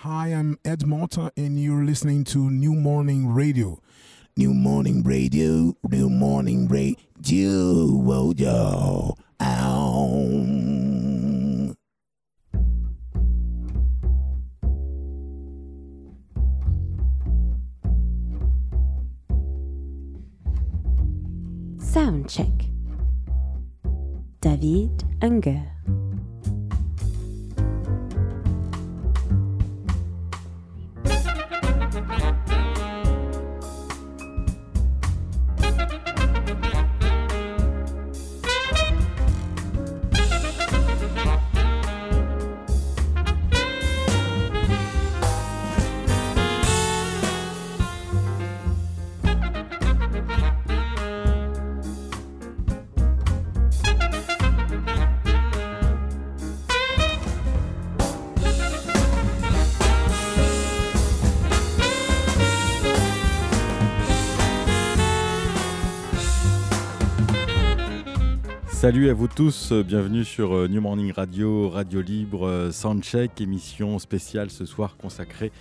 [0.00, 3.80] Hi, I'm Ed Malta, and you're listening to New Morning Radio.
[4.36, 10.36] New Morning Radio, New Morning Radio, yo, ow.
[21.78, 22.68] Soundcheck.
[24.42, 25.75] David Unger.
[68.96, 73.38] Salut à vous tous, euh, bienvenue sur euh, New Morning Radio, Radio Libre, euh, Soundcheck,
[73.42, 75.52] émission spéciale ce soir consacrée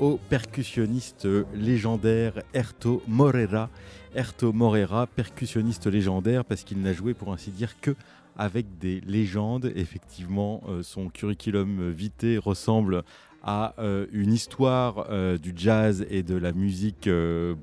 [0.00, 3.70] au percussionniste légendaire Erto Morera.
[4.16, 7.94] Erto Morera, percussionniste légendaire parce qu'il n'a joué pour ainsi dire que
[8.36, 9.70] avec des légendes.
[9.76, 13.04] Effectivement, son curriculum vitae ressemble
[13.42, 13.74] à
[14.12, 17.08] une histoire du jazz et de la musique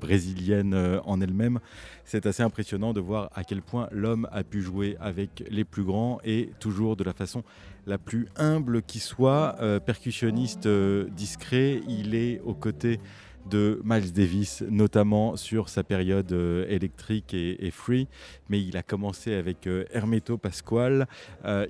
[0.00, 1.60] brésilienne en elle-même
[2.08, 5.84] c'est assez impressionnant de voir à quel point l'homme a pu jouer avec les plus
[5.84, 7.44] grands et toujours de la façon
[7.86, 9.56] la plus humble qui soit.
[9.60, 12.98] Euh, percussionniste euh, discret, il est aux côtés
[13.46, 18.08] de Miles Davis, notamment sur sa période euh, électrique et, free.
[18.48, 21.06] Mais il a commencé avec Hermeto Pasquale.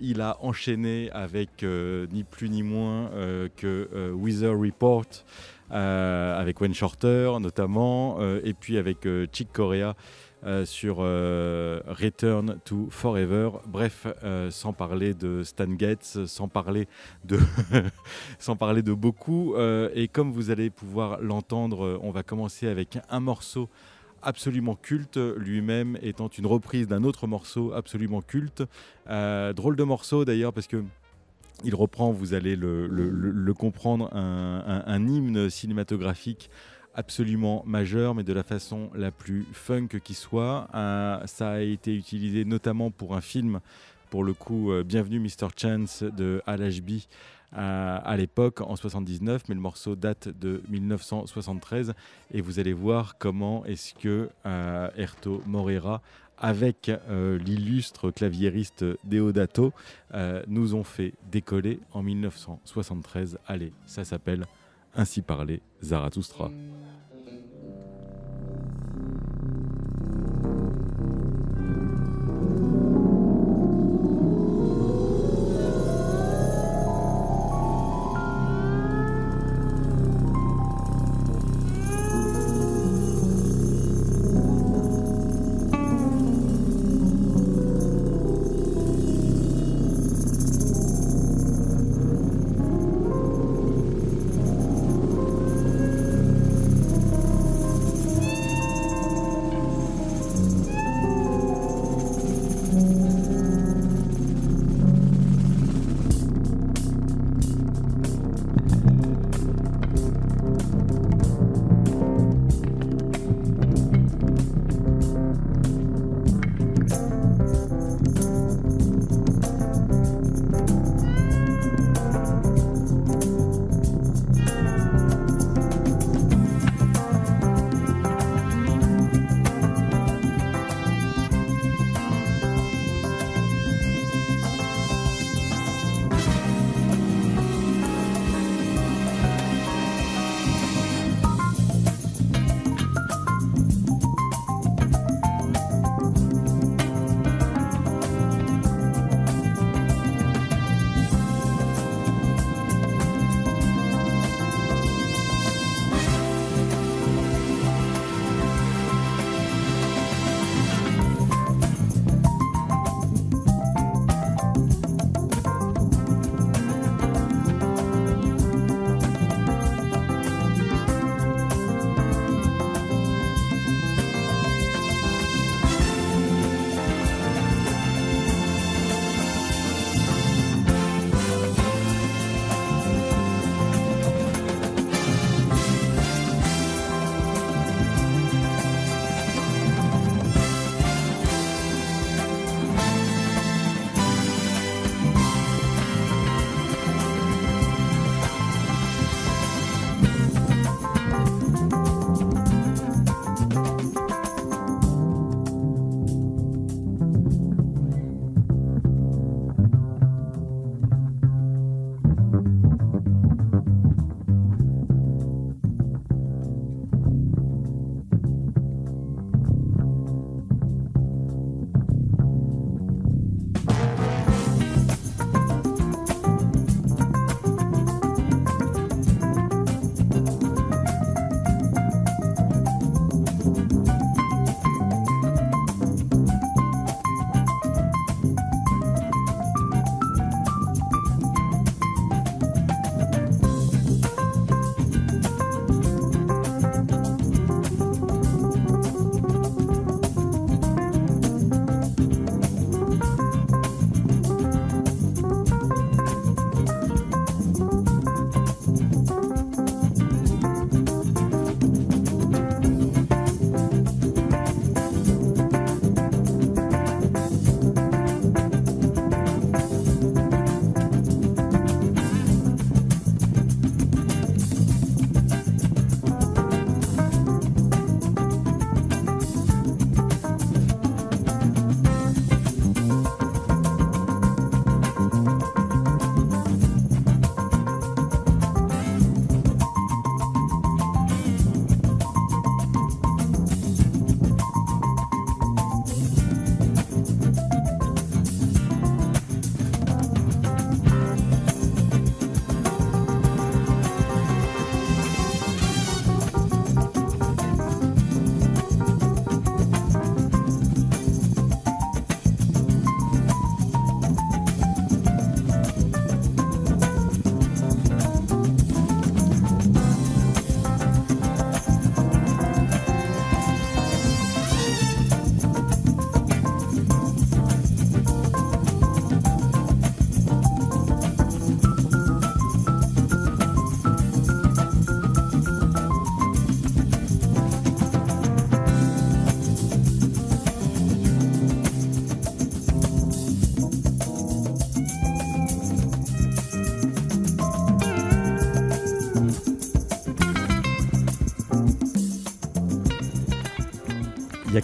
[0.00, 3.10] il a enchaîné avec ni plus ni moins
[3.56, 5.06] que Weather Report.
[5.70, 9.96] avec Wayne Shorter notamment, et puis avec Chick Corea
[10.44, 13.50] euh, sur euh, Return to Forever.
[13.66, 16.86] Bref, euh, sans parler de Stan Getz, sans parler
[17.24, 17.40] de,
[18.38, 19.56] sans parler de beaucoup.
[19.94, 23.68] et comme vous allez pouvoir l'entendre, on va commencer avec un morceau
[24.22, 28.62] absolument culte, lui-même étant une reprise d'un autre morceau absolument culte.
[29.06, 30.84] drôle de morceau d'ailleurs parce que
[31.64, 36.50] il reprend, vous allez le, comprendre, un, hymne cinématographique
[36.98, 40.68] absolument majeur, mais de la façon la plus funk qui soit.
[40.74, 43.60] Euh, ça a été utilisé notamment pour un film,
[44.10, 45.46] pour le coup, euh, Bienvenue Mr.
[45.56, 47.06] Chance de Al Ashby.
[47.56, 51.94] Euh, à l'époque en 79, mais le morceau date de 1973
[52.34, 54.28] et vous allez voir comment est-ce que
[54.98, 56.02] Erto Morera
[56.36, 59.72] avec l'illustre claviériste Deodato
[60.46, 63.38] nous ont fait décoller en 1973.
[63.46, 64.44] Allez, ça s'appelle
[64.98, 66.50] ainsi parlait Zarathustra.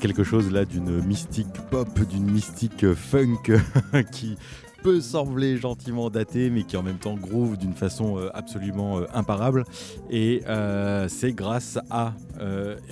[0.05, 3.57] Quelque chose là d'une mystique pop, d'une mystique funk
[4.13, 4.37] qui
[4.83, 9.07] peut sembler gentiment daté, mais qui en même temps groove d'une façon euh, absolument euh,
[9.15, 9.65] imparable.
[10.11, 12.13] Et euh, c'est grâce à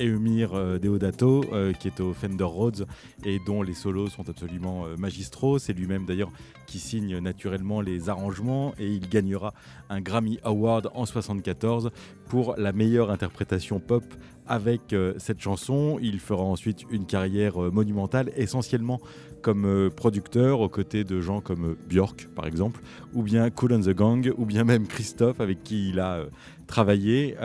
[0.00, 1.44] Eumir Deodato,
[1.78, 2.86] qui est au Fender Rhodes
[3.24, 5.58] et dont les solos sont absolument magistraux.
[5.58, 6.30] C'est lui-même d'ailleurs
[6.66, 9.52] qui signe naturellement les arrangements et il gagnera
[9.90, 11.90] un Grammy Award en 74
[12.28, 14.04] pour la meilleure interprétation pop
[14.52, 15.98] avec cette chanson.
[16.02, 19.00] Il fera ensuite une carrière monumentale, essentiellement
[19.42, 22.80] comme euh, producteur aux côtés de gens comme euh, Björk par exemple,
[23.12, 26.26] ou bien Cool and the Gang, ou bien même Christophe avec qui il a euh,
[26.66, 27.36] travaillé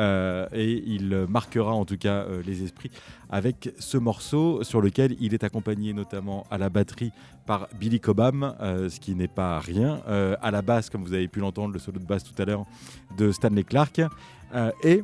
[0.53, 2.91] et il marquera en tout cas les esprits
[3.29, 7.11] avec ce morceau sur lequel il est accompagné notamment à la batterie
[7.45, 11.41] par Billy Cobham, ce qui n'est pas rien, à la basse comme vous avez pu
[11.41, 12.63] l'entendre le solo de basse tout à l'heure
[13.17, 14.05] de Stanley Clark et
[14.55, 15.01] euh,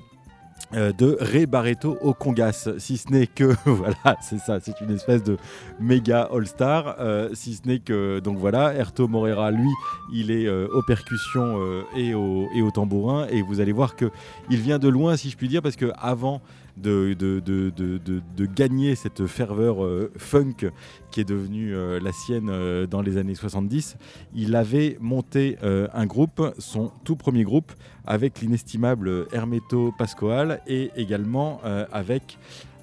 [0.71, 5.23] de Ray Barreto au Congas, si ce n'est que voilà, c'est ça, c'est une espèce
[5.23, 5.37] de
[5.79, 9.69] méga all-star, euh, si ce n'est que donc voilà, Erto Morera, lui,
[10.11, 11.59] il est euh, aux percussions
[11.95, 14.09] et, au, et au tambourin, et vous allez voir que
[14.49, 16.41] il vient de loin, si je puis dire, parce que avant
[16.83, 19.77] de, gagner cette ferveur
[20.17, 20.69] funk
[21.11, 23.97] qui est devenue la sienne dans les années 70,
[24.35, 27.71] il avait monté un groupe, son tout premier groupe,
[28.05, 32.37] avec l'inestimable Hermeto Pascoal et également euh, avec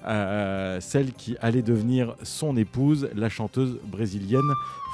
[0.05, 4.41] euh, celle qui allait devenir son épouse, la chanteuse brésilienne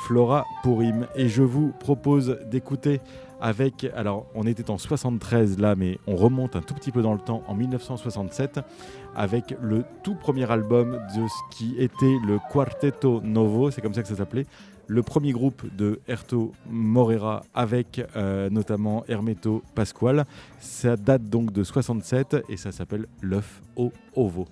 [0.06, 1.08] Flora Purim.
[1.16, 3.00] Et je vous propose d'écouter
[3.42, 7.14] avec, alors on était en 73 là, mais on remonte un tout petit peu dans
[7.14, 8.60] le temps, en 1967,
[9.16, 14.02] avec le tout premier album de ce qui était le Quarteto Novo, c'est comme ça
[14.02, 14.46] que ça s'appelait,
[14.88, 20.26] le premier groupe de Herto Morera avec euh, notamment Hermeto Pasquale.
[20.60, 24.48] Ça date donc de 67 et ça s'appelle L'œuf au ovo.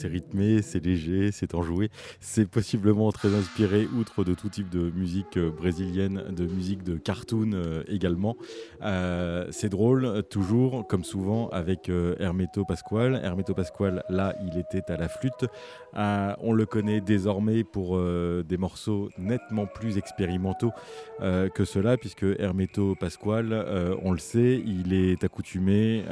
[0.00, 1.90] C'est rythmé, c'est léger, c'est enjoué.
[2.20, 6.96] C'est possiblement très inspiré, outre de tout type de musique euh, brésilienne, de musique de
[6.96, 8.36] cartoon euh, également.
[8.82, 13.20] Euh, c'est drôle, toujours, comme souvent, avec Hermeto Pasquale.
[13.22, 15.46] Hermeto Pasquale, là, il était à la flûte.
[15.94, 20.72] on le connaît désormais pour des morceaux nettement plus expérimentaux
[21.20, 26.04] que cela, puisque Hermeto Pasquale, on le sait, il est accoutumé,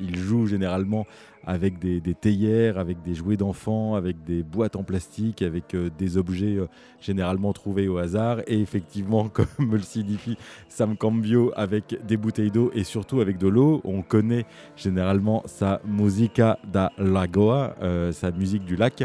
[0.00, 1.06] il joue généralement
[1.48, 6.16] avec des, des théière avec des jouets d'enfants, avec des boîtes en plastique, avec des
[6.16, 6.58] objets
[7.00, 8.40] généralement trouvés au hasard.
[8.46, 10.36] Et effectivement, comme le signifie
[10.68, 13.80] Sam Cambio, avec des bouteilles d'eau et surtout avec de l'eau.
[13.84, 17.74] On connaît généralement sa musica da lagoa,
[18.12, 19.04] sa musique du lac.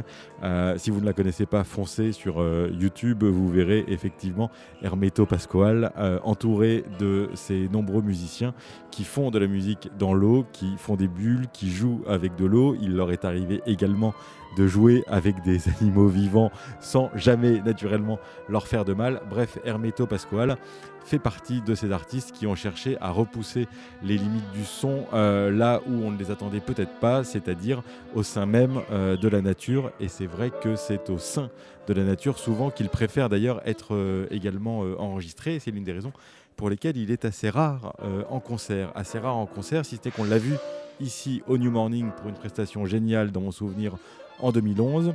[0.77, 4.49] si vous ne la connaissez pas, foncez sur YouTube, vous verrez effectivement
[4.81, 5.91] Hermeto Pascoal
[6.23, 8.53] entouré de ses nombreux musiciens
[8.91, 12.45] qui font de la musique dans l'eau, qui font des bulles, qui jouent avec de
[12.45, 12.75] l'eau.
[12.81, 14.13] Il leur est arrivé également
[14.55, 18.19] de jouer avec des animaux vivants sans jamais naturellement
[18.50, 19.22] leur faire de mal.
[19.29, 20.57] Bref, Hermeto Pasquale
[21.05, 23.67] fait partie de ces artistes qui ont cherché à repousser
[24.01, 27.83] les limites du son euh, là où on ne les attendait peut-être pas, c'est-à-dire
[28.15, 29.91] au sein même euh, de la nature.
[30.00, 31.50] Et c'est vrai que c'est au sein
[31.88, 35.60] de la nature souvent qu'il préfère d'ailleurs être euh, également enregistré.
[35.60, 36.13] C'est l'une des raisons
[36.55, 37.95] pour lesquelles il est assez rare
[38.29, 38.91] en concert.
[38.93, 40.53] Assez rare en concert, si c'était qu'on l'a vu
[41.00, 43.95] ici au New Morning pour une prestation géniale dans mon souvenir
[44.43, 45.13] en 2011.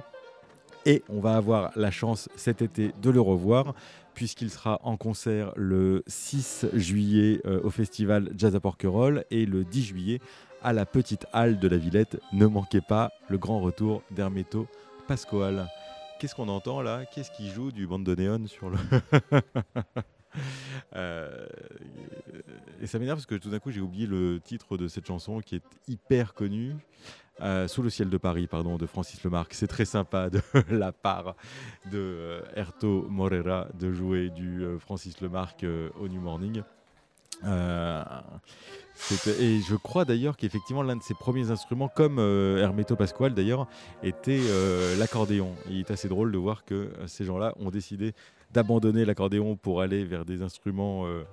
[0.86, 3.74] Et on va avoir la chance cet été de le revoir
[4.14, 9.64] puisqu'il sera en concert le 6 juillet euh, au festival Jazz à Porquerolles et le
[9.64, 10.20] 10 juillet
[10.60, 12.20] à la petite halle de la Villette.
[12.32, 14.66] Ne manquez pas le grand retour d'Hermeto
[15.06, 15.68] Pascoal.
[16.18, 17.04] Qu'est-ce qu'on entend là?
[17.14, 18.78] Qu'est-ce qui joue du néon sur le...
[20.94, 21.46] Euh,
[22.80, 25.40] et ça m'énerve parce que tout d'un coup j'ai oublié le titre de cette chanson
[25.40, 26.74] qui est hyper connue.
[27.40, 29.54] Euh, sous le ciel de Paris, pardon, de Francis Lemarque.
[29.54, 30.40] C'est très sympa de
[30.70, 31.36] la part
[31.90, 35.64] de euh, Erto Morera de jouer du Francis Lemarque
[36.00, 36.62] au New Morning.
[37.44, 37.46] et
[39.68, 43.68] je crois d'ailleurs qu'effectivement l'un de ses premiers instruments, comme Hermeto Pasquale d'ailleurs,
[44.02, 44.40] était
[44.98, 45.54] l'accordéon.
[45.68, 48.14] Il est assez drôle de voir que ces gens-là ont décidé
[48.52, 51.24] d'abandonner l'accordéon pour aller vers des instruments, euh,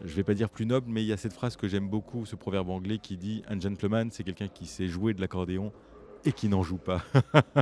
[0.00, 1.88] je ne vais pas dire plus nobles, mais il y a cette phrase que j'aime
[1.88, 5.72] beaucoup, ce proverbe anglais qui dit Un gentleman, c'est quelqu'un qui sait jouer de l'accordéon
[6.26, 7.02] et qui n'en joue pas.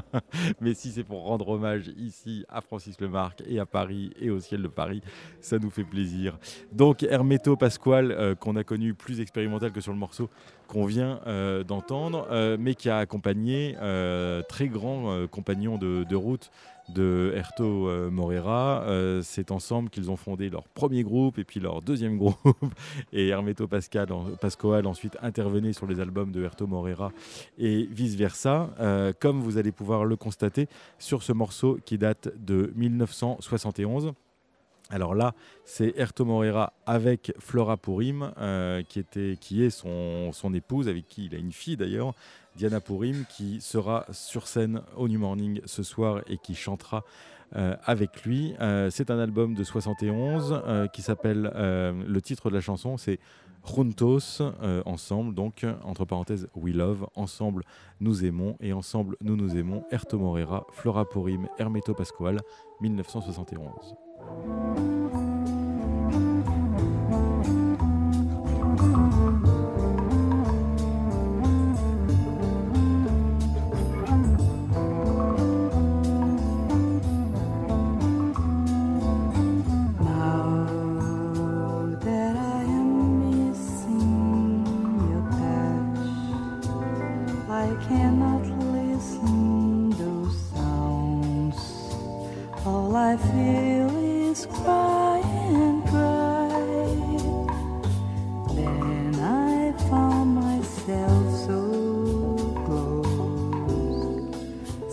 [0.61, 4.39] Mais si c'est pour rendre hommage ici à Francis Lemarque et à Paris et au
[4.39, 5.03] ciel de Paris,
[5.41, 6.39] ça nous fait plaisir.
[6.71, 10.31] Donc Hermeto Pasquale, euh, qu'on a connu plus expérimental que sur le morceau
[10.69, 13.77] qu'on vient euh, d'entendre, mais qui a accompagné
[14.49, 16.51] très grand compagnon de route
[16.89, 18.83] de Erto euh, Morera.
[18.83, 22.37] Euh, c'est ensemble qu'ils ont fondé leur premier groupe et puis leur deuxième groupe.
[23.12, 24.09] Et Hermeto Pascal,
[24.41, 27.12] Pascoal ensuite intervenait sur les albums de Erto Morera
[27.59, 32.73] et vice-versa, euh, comme vous allez pouvoir le constater sur ce morceau qui date de
[32.77, 34.12] 1971.
[34.91, 35.35] Alors là,
[35.65, 38.33] c'est Erto Morera avec Flora Purim,
[38.89, 42.15] qui, était, qui est son, son, épouse, avec qui il a une fille d'ailleurs,
[42.57, 47.05] Diana Pourim, qui sera sur scène au New Morning ce soir et qui chantera
[47.55, 48.55] euh, avec lui.
[48.61, 53.19] Euh, c'est un album de 71 euh, qui s'appelle, le titre de la chanson, c'est
[53.65, 54.43] Juntos,
[54.87, 57.63] ensemble, donc entre parenthèses, We Love, ensemble
[58.01, 62.41] nous aimons et ensemble nous nous aimons, Erto Morera, Flora Pourim, Hermeto Pascual,
[62.81, 63.95] 1971.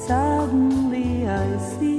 [0.09, 1.98] suddenly I see.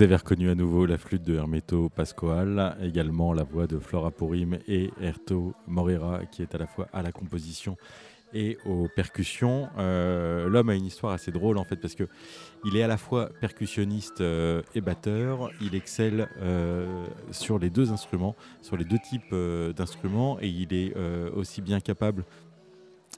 [0.00, 4.10] Vous avez reconnu à nouveau la flûte de Hermeto Pascoal, également la voix de Flora
[4.10, 7.76] Purim et Erto Morera qui est à la fois à la composition
[8.32, 9.68] et aux percussions.
[9.76, 12.08] Euh, l'homme a une histoire assez drôle en fait parce que
[12.64, 15.50] il est à la fois percussionniste euh, et batteur.
[15.60, 19.34] Il excelle euh, sur les deux instruments, sur les deux types
[19.76, 20.94] d'instruments et il est
[21.36, 22.24] aussi bien capable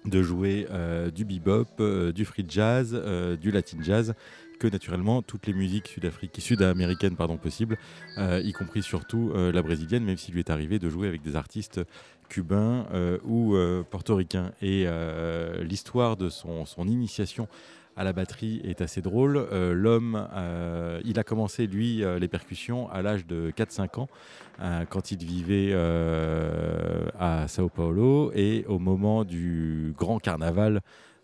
[0.05, 0.67] de jouer
[1.15, 3.01] du bebop, du free jazz,
[3.41, 4.17] du latin jazz
[4.63, 5.99] que naturellement toutes les musiques
[6.39, 7.77] sud-américaines pardon, possibles,
[8.19, 11.81] y compris surtout la brésilienne, même s'il lui est arrivé de jouer avec des artistes
[12.33, 14.53] cubain euh, ou euh, portoricain.
[14.63, 17.47] Et euh, l'histoire de son, son, initiation
[17.95, 19.47] à la batterie est assez drôle.
[19.53, 20.27] L'homme,
[21.05, 24.09] il a commencé, lui, les percussions à l'âge de 4-5 ans,
[24.89, 28.33] quand il vivait à Sao Paulo.
[28.35, 30.81] Et au moment du grand carnaval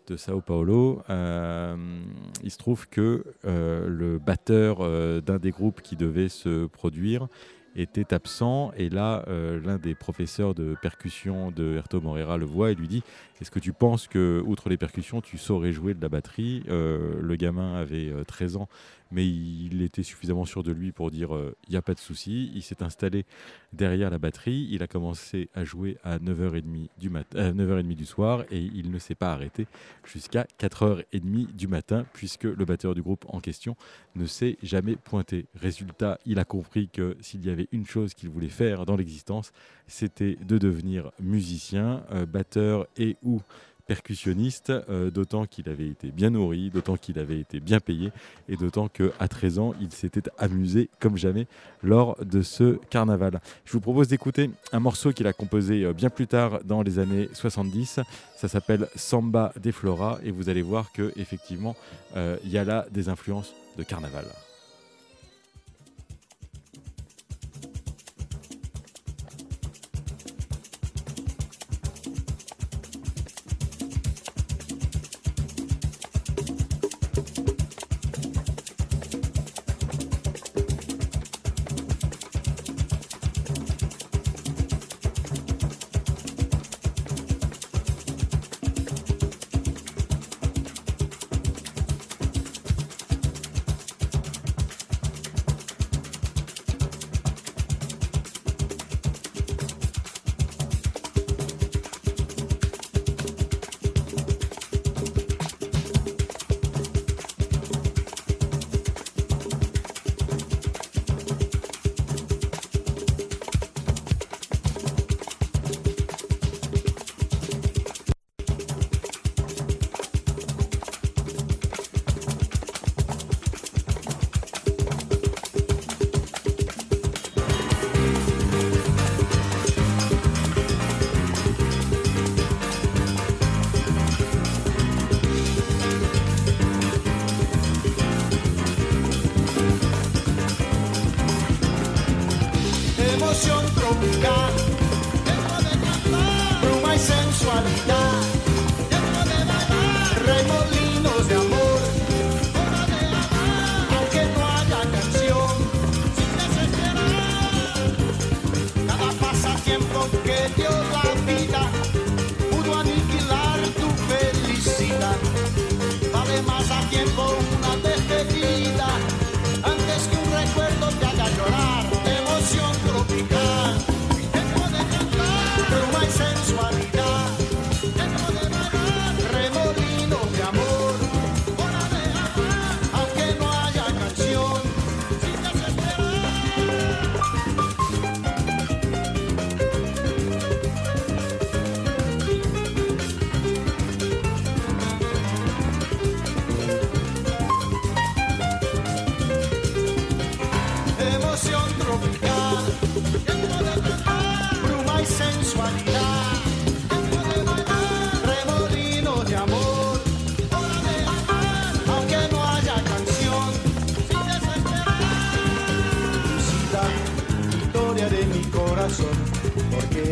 [0.09, 4.79] de Sao Paulo, il se trouve que le batteur
[5.21, 7.27] d'un des groupes qui devait se produire
[7.75, 8.71] était absent.
[8.77, 12.87] Et là, euh, l'un des professeurs de percussion de Herto Morera le voit et lui
[12.87, 13.03] dit
[13.41, 16.63] Est-ce que tu penses que, outre les percussions, tu saurais jouer de la batterie?
[16.69, 18.69] Euh, Le gamin avait 13 euh, ans
[19.11, 21.29] mais il était suffisamment sûr de lui pour dire
[21.67, 22.51] il n'y a pas de souci.
[22.53, 23.25] Il s'est installé
[23.73, 28.59] derrière la batterie, il a commencé à jouer à 9h30 du, 9h30 du soir et
[28.59, 29.67] il ne s'est pas arrêté
[30.03, 33.75] jusqu'à 4h30 du matin puisque le batteur du groupe en question
[34.15, 35.45] ne s'est jamais pointé.
[35.55, 39.51] Résultat, il a compris que s'il y avait une chose qu'il voulait faire dans l'existence,
[39.87, 43.41] c'était de devenir musicien, euh, batteur et ou
[43.89, 48.11] percussionniste, euh, d'autant qu'il avait été bien nourri, d'autant qu'il avait été bien payé,
[48.47, 51.47] et d'autant qu'à 13 ans, il s'était amusé comme jamais
[51.81, 53.41] lors de ce carnaval.
[53.65, 56.99] Je vous propose d'écouter un morceau qu'il a composé euh, bien plus tard dans les
[56.99, 58.01] années 70.
[58.37, 61.75] Ça s'appelle Samba des Flora, et vous allez voir que effectivement,
[62.15, 64.25] euh, il y a là des influences de carnaval.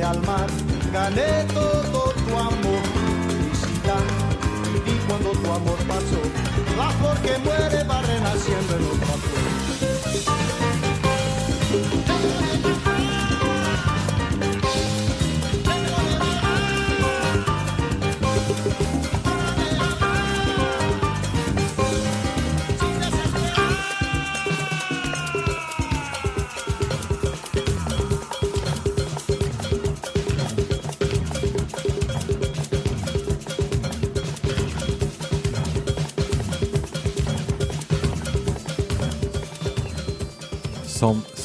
[0.02, 0.48] al mar,
[0.94, 2.84] gané todo tu amor,
[3.28, 4.04] felicidad.
[4.86, 6.22] Y cuando tu amor pasó,
[6.78, 9.57] la flor que muere va renaciendo en otra.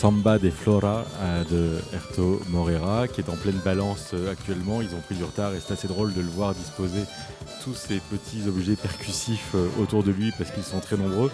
[0.02, 1.04] Samba des Flora
[1.48, 4.82] de Erto Morera, qui est en pleine balance actuellement.
[4.82, 7.04] Ils ont pris du retard et c'est assez drôle de le voir disposer
[7.62, 11.30] tous ces petits objets percussifs autour de lui parce qu'ils sont très nombreux.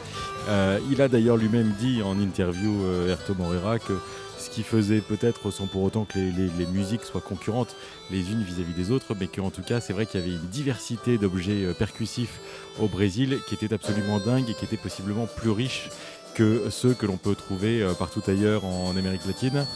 [0.91, 2.75] il a d'ailleurs lui-même dit en interview
[3.09, 3.95] Erto Morera que
[4.39, 7.75] ce qui faisait peut-être sans pour autant que les, musiques soient concurrentes
[8.11, 10.49] les unes vis-à-vis des autres, mais qu'en tout cas c'est vrai qu'il y avait une
[10.49, 12.41] diversité d'objets euh, percussifs
[12.79, 15.89] au Brésil qui était absolument dingue et qui était possiblement plus riche
[16.35, 19.67] que ceux que l'on peut trouver euh, partout ailleurs en Amérique latine.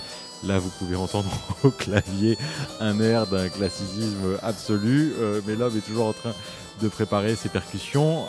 [0.44, 1.30] Là, vous pouvez entendre
[1.62, 2.36] au clavier
[2.80, 6.32] un air d'un classicisme absolu, euh, mais l'homme est toujours en train
[6.80, 8.24] de préparer ses percussions.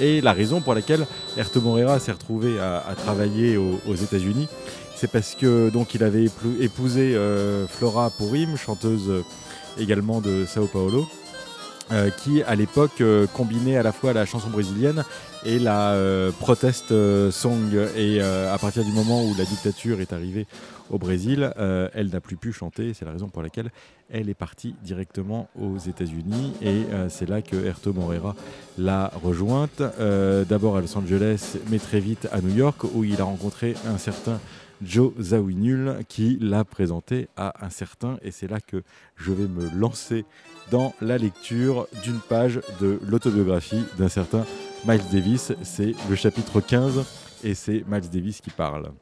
[0.00, 4.48] et la raison pour laquelle Erto Moreira s'est retrouvé à, travailler aux États-Unis,
[4.96, 6.24] c'est parce que donc il avait
[6.58, 9.24] épousé euh, Flora Purim, chanteuse euh,
[9.78, 11.06] également de Sao Paulo,
[11.92, 13.02] euh, qui à l'époque
[13.34, 15.04] combinait à la fois la chanson brésilienne
[15.46, 15.96] et la
[16.40, 16.92] protest
[17.30, 17.72] song.
[17.96, 20.46] Et à partir du moment où la dictature est arrivée
[20.90, 21.52] au Brésil,
[21.94, 22.92] elle n'a plus pu chanter.
[22.94, 23.70] C'est la raison pour laquelle
[24.10, 28.36] elle est partie directement aux États-Unis et c'est là que Erto Moreira
[28.78, 29.82] l'a rejointe.
[30.48, 33.98] D'abord à Los Angeles, mais très vite à New York où il a rencontré un
[33.98, 34.40] certain
[34.82, 38.82] Joe Zawinul qui l'a présenté à un certain, et c'est là que
[39.16, 40.26] je vais me lancer
[40.70, 44.44] dans la lecture d'une page de l'autobiographie d'un certain
[44.86, 45.52] Miles Davis.
[45.62, 47.04] C'est le chapitre 15
[47.42, 48.92] et c'est Miles Davis qui parle.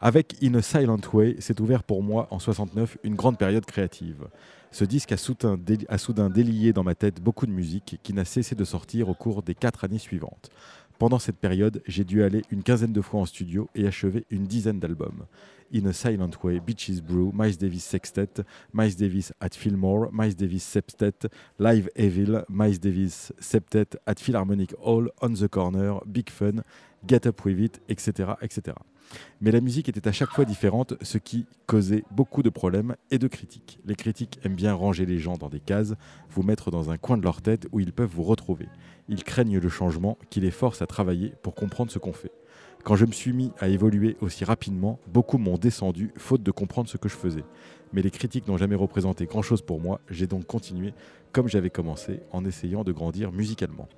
[0.00, 4.26] Avec In a Silent Way, s'est ouvert pour moi en 69 une grande période créative.
[4.72, 5.56] Ce disque a soudain,
[5.88, 9.14] a soudain délié dans ma tête beaucoup de musique qui n'a cessé de sortir au
[9.14, 10.50] cours des quatre années suivantes.
[10.98, 14.44] Pendant cette période, j'ai dû aller une quinzaine de fois en studio et achever une
[14.44, 15.26] dizaine d'albums.
[15.74, 20.62] In a Silent Way, Beaches Brew, Miles Davis Sextet, Miles Davis at Fillmore, Miles Davis
[20.62, 21.26] Septet,
[21.58, 26.62] Live Evil, Miles Davis Septet at Philharmonic Hall, On the Corner, Big Fun,
[27.04, 28.76] Get Up With It, etc., etc.
[29.40, 33.18] Mais la musique était à chaque fois différente, ce qui causait beaucoup de problèmes et
[33.18, 33.78] de critiques.
[33.84, 35.94] Les critiques aiment bien ranger les gens dans des cases,
[36.30, 38.68] vous mettre dans un coin de leur tête où ils peuvent vous retrouver.
[39.08, 42.32] Ils craignent le changement qui les force à travailler pour comprendre ce qu'on fait.
[42.84, 46.88] Quand je me suis mis à évoluer aussi rapidement, beaucoup m'ont descendu faute de comprendre
[46.88, 47.44] ce que je faisais.
[47.94, 50.92] Mais les critiques n'ont jamais représenté grand-chose pour moi, j'ai donc continué
[51.32, 53.88] comme j'avais commencé en essayant de grandir musicalement.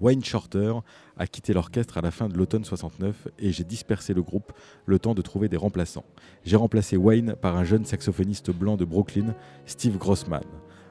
[0.00, 0.74] Wayne Shorter
[1.16, 4.52] a quitté l'orchestre à la fin de l'automne 69 et j'ai dispersé le groupe
[4.86, 6.04] le temps de trouver des remplaçants.
[6.44, 9.34] J'ai remplacé Wayne par un jeune saxophoniste blanc de Brooklyn,
[9.66, 10.44] Steve Grossman.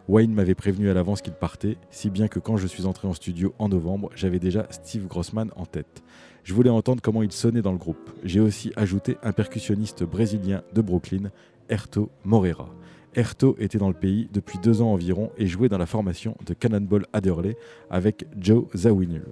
[0.08, 3.14] Wayne m'avait prévenu à l'avance qu'il partait, si bien que quand je suis entré en
[3.14, 6.04] studio en novembre, j'avais déjà Steve Grossman en tête.
[6.44, 8.10] Je voulais entendre comment il sonnait dans le groupe.
[8.24, 11.30] J'ai aussi ajouté un percussionniste brésilien de Brooklyn,
[11.70, 12.70] Erto Moreira.
[13.16, 16.54] Erto était dans le pays depuis deux ans environ et jouait dans la formation de
[16.54, 17.58] Cannonball Adderley
[17.90, 19.26] avec Joe Zawinul.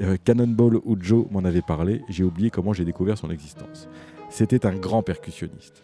[0.00, 3.88] Euh, Cannonball ou Joe m'en avait parlé, j'ai oublié comment j'ai découvert son existence.
[4.30, 5.82] C'était un grand percussionniste.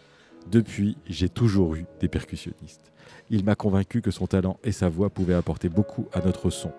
[0.51, 2.91] Depuis, j'ai toujours eu des percussionnistes.
[3.29, 6.71] Il m'a convaincu que son talent et sa voix pouvaient apporter beaucoup à notre son.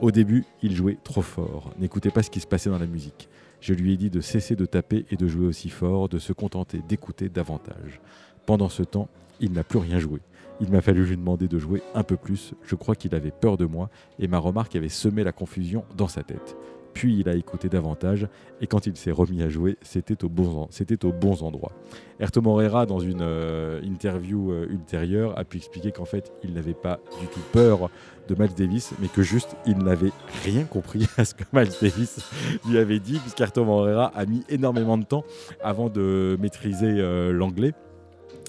[0.00, 3.28] Au début, il jouait trop fort, n'écoutait pas ce qui se passait dans la musique.
[3.60, 6.32] Je lui ai dit de cesser de taper et de jouer aussi fort, de se
[6.32, 8.00] contenter d'écouter davantage.
[8.46, 9.08] Pendant ce temps,
[9.40, 10.20] il n'a plus rien joué.
[10.60, 12.52] Il m'a fallu lui demander de jouer un peu plus.
[12.64, 16.08] Je crois qu'il avait peur de moi et ma remarque avait semé la confusion dans
[16.08, 16.56] sa tête.
[16.92, 18.28] Puis il a écouté davantage
[18.60, 21.72] et quand il s'est remis à jouer, c'était au bon, c'était au bons endroits.
[22.18, 26.74] Erto Morera, dans une euh, interview euh, ultérieure, a pu expliquer qu'en fait, il n'avait
[26.74, 27.90] pas du tout peur
[28.28, 30.12] de Miles Davis, mais que juste, il n'avait
[30.44, 32.28] rien compris à ce que Miles Davis
[32.68, 35.24] lui avait dit, puisqu'Erto Morera a mis énormément de temps
[35.62, 37.72] avant de maîtriser euh, l'anglais.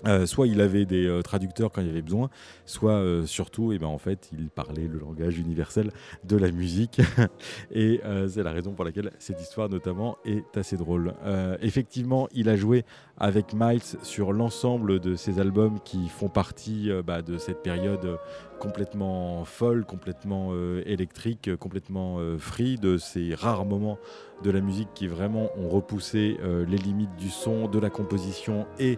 [0.07, 2.29] Euh, soit il avait des euh, traducteurs quand il y avait besoin,
[2.65, 5.91] soit euh, surtout, et eh ben, en fait, il parlait le langage universel
[6.23, 7.01] de la musique.
[7.71, 11.13] et c'est la raison pour laquelle cette histoire, notamment, est assez drôle.
[11.61, 12.83] effectivement, il a joué
[13.17, 18.17] avec Miles sur l'ensemble de ses albums qui font partie bah, de cette période
[18.61, 20.53] complètement folle, complètement
[20.85, 23.97] électrique, complètement free, de ces rares moments
[24.43, 28.97] de la musique qui vraiment ont repoussé les limites du son, de la composition et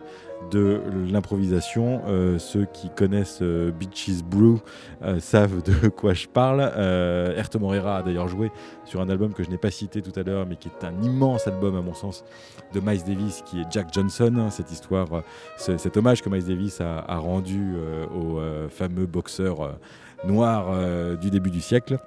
[0.52, 2.02] de l'improvisation.
[2.08, 4.60] Euh, ceux qui connaissent euh, Beaches Brew
[5.04, 6.62] euh, savent de quoi je parle.
[7.38, 8.52] Erto Morera a d'ailleurs joué
[8.86, 11.02] sur un album que je n'ai pas cité tout à l'heure, mais qui est un
[11.02, 12.24] immense album à mon sens
[12.74, 14.48] de Miles Davis, qui est Jack Johnson.
[14.50, 15.08] Cette histoire,
[15.58, 17.74] cet hommage que Miles Davis a, a rendu
[18.16, 19.53] au fameux boxeur
[20.26, 21.98] noir du début du siècle.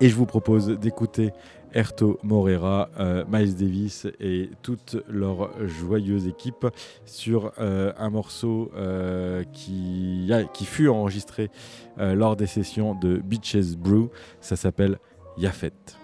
[0.00, 1.32] Et je vous propose d'écouter
[1.72, 6.66] Erto Morera, euh, Miles Davis et toute leur joyeuse équipe
[7.04, 11.50] sur euh, un morceau euh, qui, qui, fut enregistré
[11.98, 14.08] lors des sessions de Beaches Brew.
[14.40, 14.98] Ça s'appelle
[15.36, 15.99] Yafet.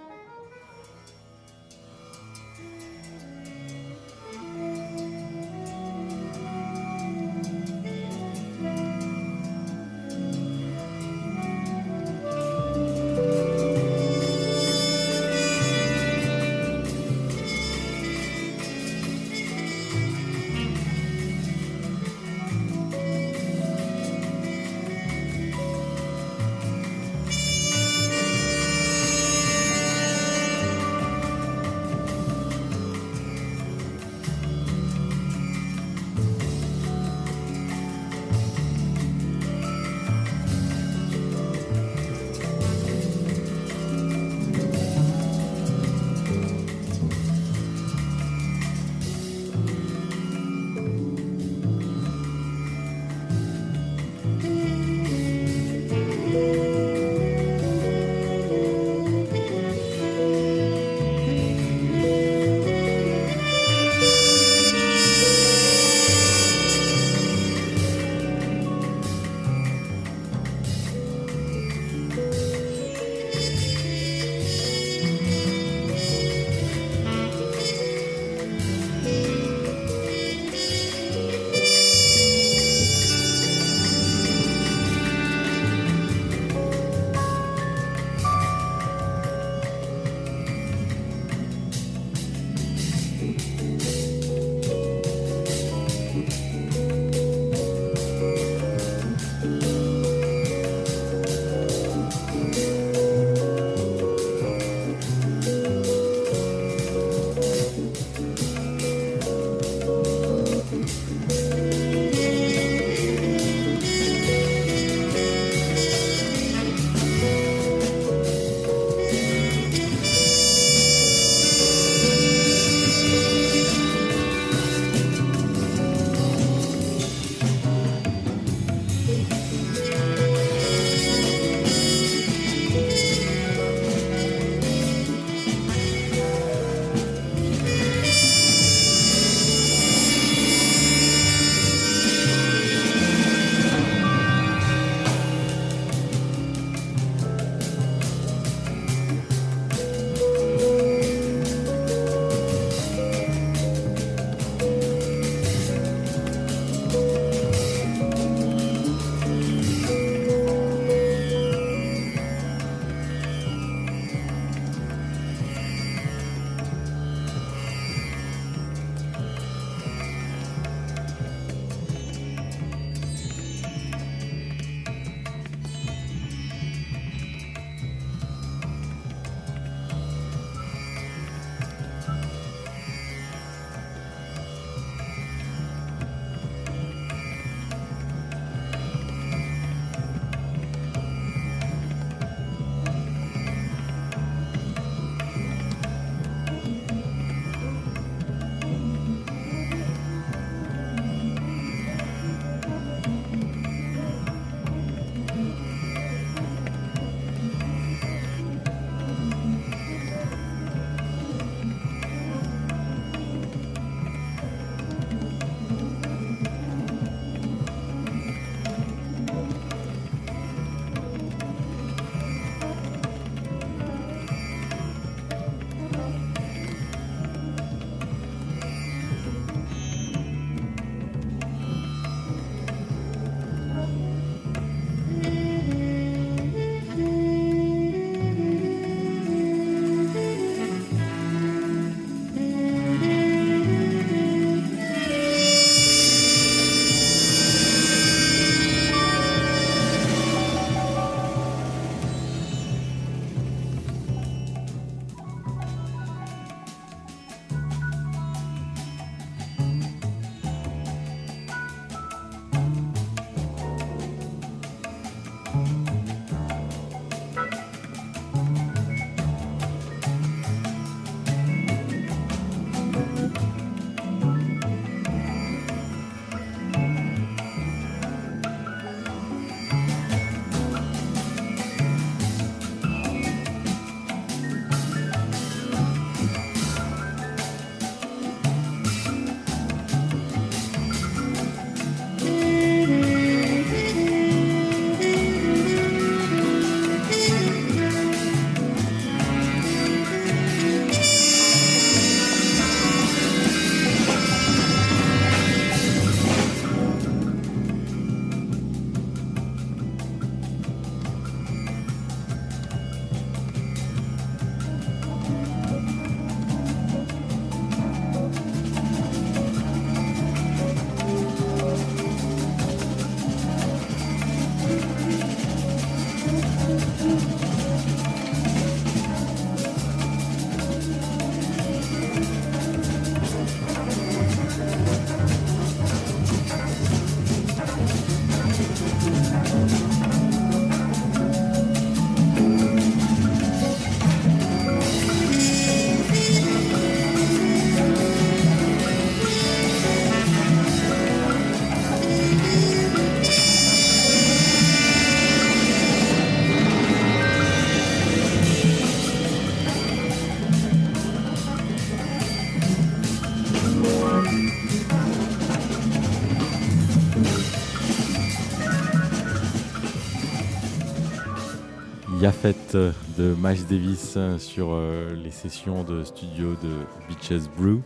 [372.27, 376.73] Yafet de Miles Davis sur euh, les sessions de studio de
[377.09, 377.81] Beaches Brew.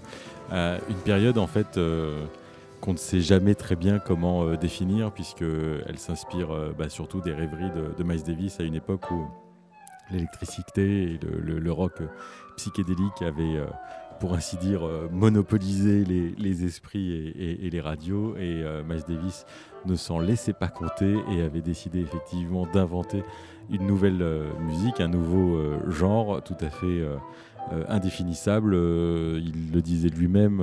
[0.51, 2.25] Euh, une période en fait euh,
[2.81, 8.03] qu'on ne sait jamais très bien comment définir puisqu'elle s'inspire bah, surtout des rêveries de,
[8.03, 9.27] Miles Davis à une époque où
[10.11, 11.99] l'électricité et le, rock
[12.57, 13.63] psychédélique avaient
[14.21, 18.37] pour ainsi dire, monopolisé les, esprits et, les radios.
[18.39, 19.45] Et Miles Davis
[19.85, 23.23] ne s'en laissait pas compter et avait décidé effectivement d'inventer
[23.69, 27.17] une nouvelle euh, musique, un nouveau euh, genre tout à fait euh,
[27.89, 28.75] indéfinissable.
[28.75, 30.63] il le disait lui-même,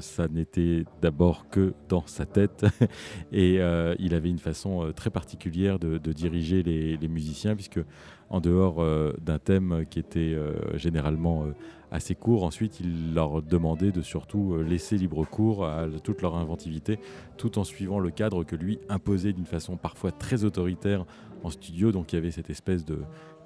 [0.00, 2.66] ça n'était d'abord que dans sa tête.
[3.32, 3.60] et
[3.98, 7.80] il avait une façon très particulière de, diriger les, musiciens, puisque
[8.28, 8.84] en dehors
[9.20, 10.36] d'un thème qui était
[10.74, 11.46] généralement
[11.90, 12.44] assez court.
[12.44, 17.00] Ensuite, il leur demandait de surtout laisser libre cours à toute leur inventivité,
[17.36, 21.04] tout en suivant le cadre que lui imposait d'une façon parfois très autoritaire
[21.42, 21.92] en studio.
[21.92, 22.98] Donc il y avait cette espèce de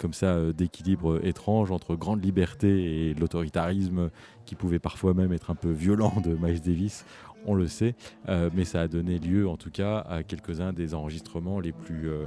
[0.03, 4.11] comme ça euh, d'équilibre étrange entre grande liberté et l'autoritarisme
[4.45, 7.05] qui pouvait parfois même être un peu violent de Miles Davis.
[7.47, 7.95] On le sait,
[8.29, 12.09] euh, mais ça a donné lieu en tout cas à quelques-uns des enregistrements les plus
[12.09, 12.27] euh,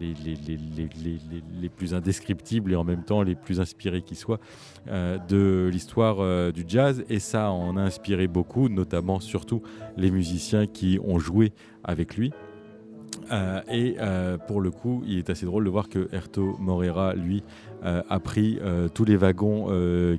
[0.00, 4.40] les, plus indescriptibles et en même temps les plus inspirés qui soient
[4.86, 7.04] de l'histoire du jazz.
[7.08, 9.62] Et ça en a inspiré beaucoup, notamment surtout
[9.96, 11.52] les musiciens qui ont joué
[11.84, 12.32] avec lui.
[13.30, 17.14] Euh, et euh, pour le coup, il est assez drôle de voir que Erto Morera,
[17.14, 17.42] lui,
[17.84, 18.58] euh, a pris
[18.94, 19.68] tous les wagons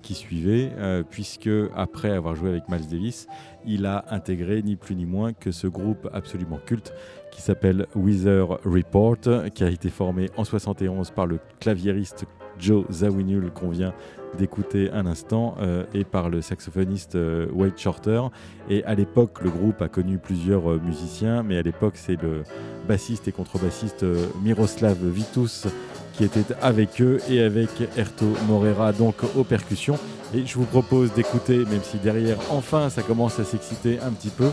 [0.01, 0.71] qui suivaient,
[1.09, 3.27] puisque après avoir joué avec Miles Davis,
[3.65, 6.93] il a intégré ni plus ni moins que ce groupe absolument culte
[7.31, 12.25] qui s'appelle Weather Report, qui a été formé en 71 par le claviériste
[12.59, 13.93] Joe Zawinul qu'on vient
[14.35, 18.21] d'écouter un instant euh, et par le saxophoniste euh, Wade Shorter.
[18.69, 22.43] Et à l'époque, le groupe a connu plusieurs euh, musiciens, mais à l'époque, c'est le
[22.87, 24.05] bassiste et contrebassiste
[24.43, 25.67] Miroslav Vitus
[26.13, 29.97] qui était avec eux et avec Erto Morera donc aux percussions.
[30.33, 34.29] Et je vous propose d'écouter, même si derrière, enfin, ça commence à s'exciter un petit
[34.29, 34.49] peu.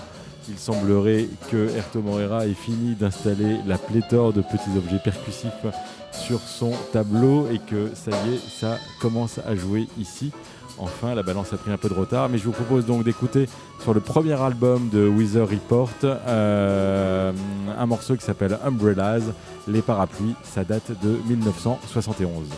[0.49, 5.67] Il semblerait que Erto Morera ait fini d'installer la pléthore de petits objets percussifs
[6.13, 10.33] sur son tableau et que ça y est, ça commence à jouer ici.
[10.79, 13.49] Enfin, la balance a pris un peu de retard, mais je vous propose donc d'écouter
[13.81, 17.33] sur le premier album de Weather Report euh,
[17.79, 19.23] un morceau qui s'appelle Umbrellas,
[19.69, 20.35] les parapluies.
[20.43, 22.49] Ça date de 1971.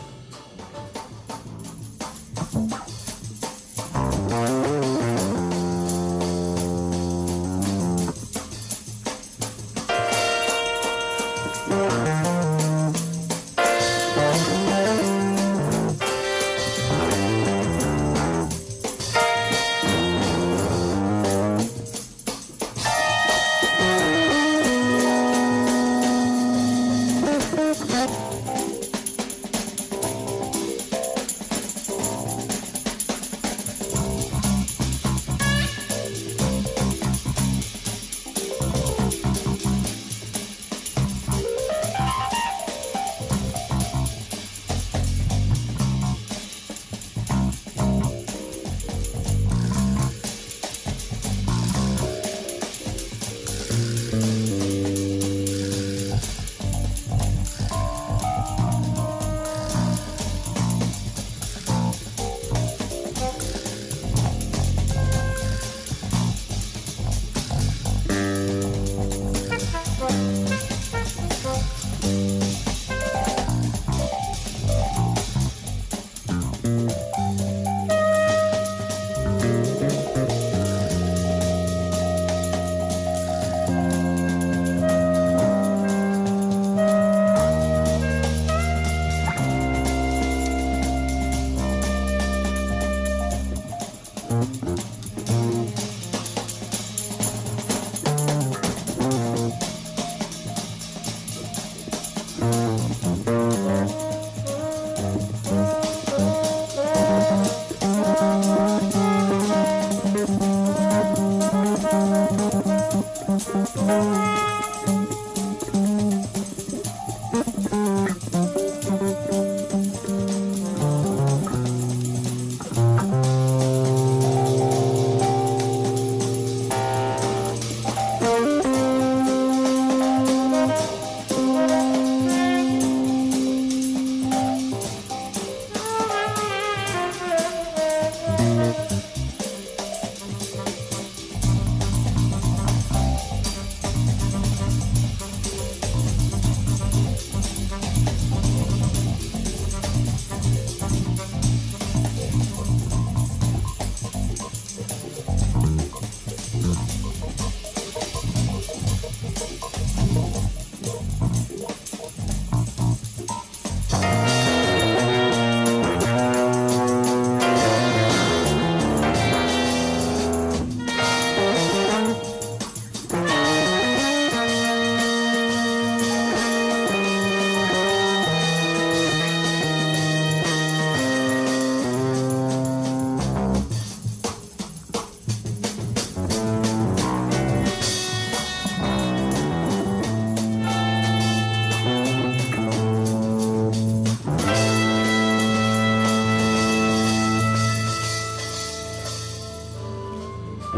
[113.77, 114.24] Oh.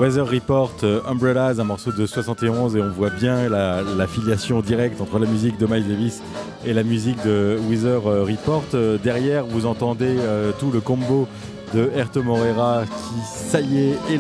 [0.07, 5.01] Weather Report euh, Umbrellas, un morceau de 71, et on voit bien la, filiation directe
[5.01, 6.23] entre la musique de Miles Davis
[6.65, 8.63] et la musique de Weather Report.
[9.03, 10.15] derrière, vous entendez
[10.61, 11.27] tout le combo
[11.75, 14.19] de Herto Morera qui, ça y est,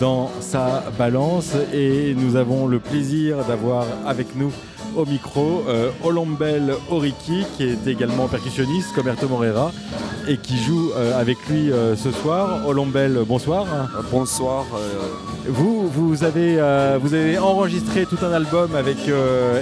[0.00, 1.52] dans sa balance.
[1.72, 4.50] Et nous avons le plaisir d'avoir avec nous
[4.96, 9.72] au micro euh, Olombel Oriki, qui est également percussionniste comme Erto Morera
[10.28, 12.66] et qui joue euh, avec lui euh, ce soir.
[12.66, 13.66] Olombel, bonsoir.
[14.10, 14.64] Bonsoir.
[15.46, 16.56] Vous, vous avez,
[17.00, 18.98] vous avez enregistré tout un album avec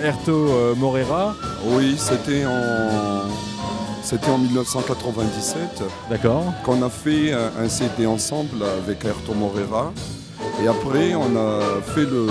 [0.04, 1.34] Erto Morera.
[1.64, 3.22] Oui, c'était en,
[4.02, 5.82] c'était en 1997.
[6.10, 6.44] D'accord.
[6.64, 9.92] Qu'on a fait un CD ensemble avec Erto Morera.
[10.62, 11.60] Et après, on a
[11.94, 12.26] fait le,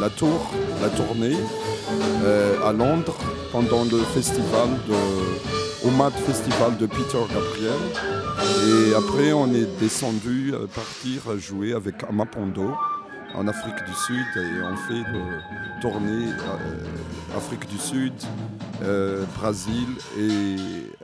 [0.00, 0.50] la tour,
[0.80, 1.36] la tournée
[2.24, 3.16] euh, à Londres
[3.56, 7.80] pendant le festival de, au MAD Festival de Peter Gabriel.
[8.68, 12.74] Et après, on est descendu euh, partir jouer avec Amapondo
[13.34, 18.12] en Afrique du Sud et on fait le tournée euh, Afrique du Sud,
[19.38, 19.88] Brésil
[20.18, 20.56] et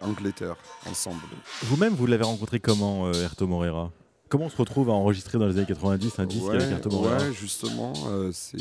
[0.03, 0.57] Angleterre
[0.91, 1.23] ensemble.
[1.63, 3.91] Vous-même, vous, l'avez rencontré comment, Erto Morera
[4.29, 7.17] Comment on se retrouve à enregistrer dans les années 90 un disque avec Erto Morera
[7.17, 7.95] Ouais, justement,
[8.33, 8.59] c'est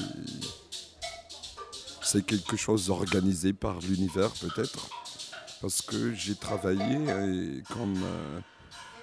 [2.11, 4.89] c'est quelque chose organisé par l'univers peut-être,
[5.61, 7.95] parce que j'ai travaillé euh, comme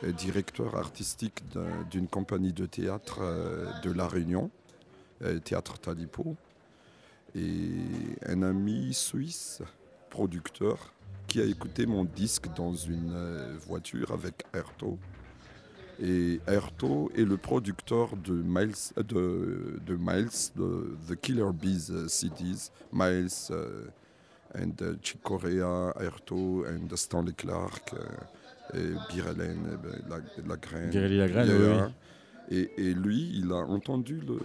[0.05, 1.43] euh, directeur artistique
[1.91, 4.51] d'une compagnie de théâtre euh, de La Réunion,
[5.43, 6.37] Théâtre Talipo,
[7.35, 7.71] et
[8.27, 9.63] un ami suisse,
[10.11, 10.93] producteur,
[11.27, 14.99] qui a écouté mon disque dans une voiture avec Erto
[16.01, 22.09] et Aerto est le producteur de Miles, de, de Miles, de The Killer Bees uh,
[22.09, 23.89] CDs, Miles uh,
[24.57, 27.95] and uh, Chick Corea, Aerto and Stanley Clark,
[28.75, 29.79] et Birelen,
[30.09, 30.91] la, la graine.
[30.93, 31.93] la graine, oui.
[32.51, 34.39] Et, et, lui, il a entendu le,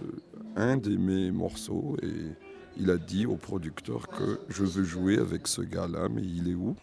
[0.56, 2.32] un de mes morceaux et
[2.76, 6.54] il a dit au producteur que je veux jouer avec ce gars-là, mais il est
[6.54, 6.76] où?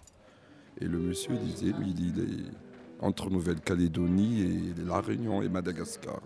[0.80, 2.71] Et le monsieur disait, lui, il est
[3.02, 6.22] entre Nouvelle-Calédonie et La Réunion et Madagascar.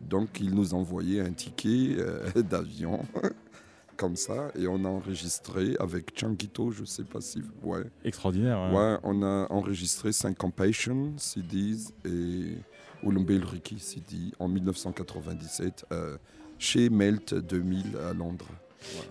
[0.00, 3.04] Donc il nous envoyait un ticket euh, d'avion
[3.96, 7.84] comme ça et on a enregistré avec Changuito, je ne sais pas si ouais.
[8.04, 8.72] Extraordinaire.
[8.72, 12.58] Ouais, on a enregistré Syncopation CDs et
[13.02, 16.16] Ulumbel Riki CD en 1997 euh,
[16.58, 18.48] chez Melt 2000 à Londres.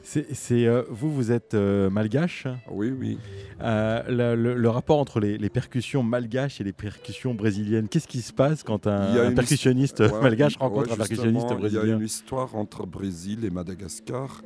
[0.04, 2.48] C'est euh, vous, vous êtes euh, malgache?
[2.70, 3.18] Oui, oui.
[3.62, 8.64] Euh, le, rapport entre les, percussions malgaches et les percussions brésiliennes, qu'est-ce qui se passe
[8.64, 13.46] quand un, percussionniste malgache rencontre un percussionniste brésilien Il y a une histoire entre Brésil
[13.46, 14.42] et Madagascar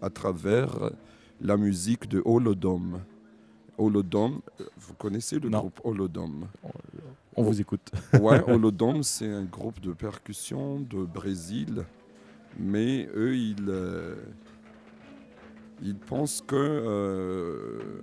[0.00, 0.90] à travers
[1.40, 3.00] la musique de Holodom.
[3.78, 4.40] Holodom,
[4.78, 6.48] vous connaissez le groupe Holodom
[7.36, 7.90] On vous écoute.
[8.20, 11.84] ouais, Holodom, c'est un groupe de percussion de Brésil,
[12.58, 13.70] mais eux, ils
[15.82, 18.00] ils pensent que euh,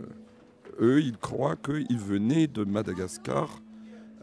[0.79, 3.49] eux, ils croient qu'ils venaient de Madagascar.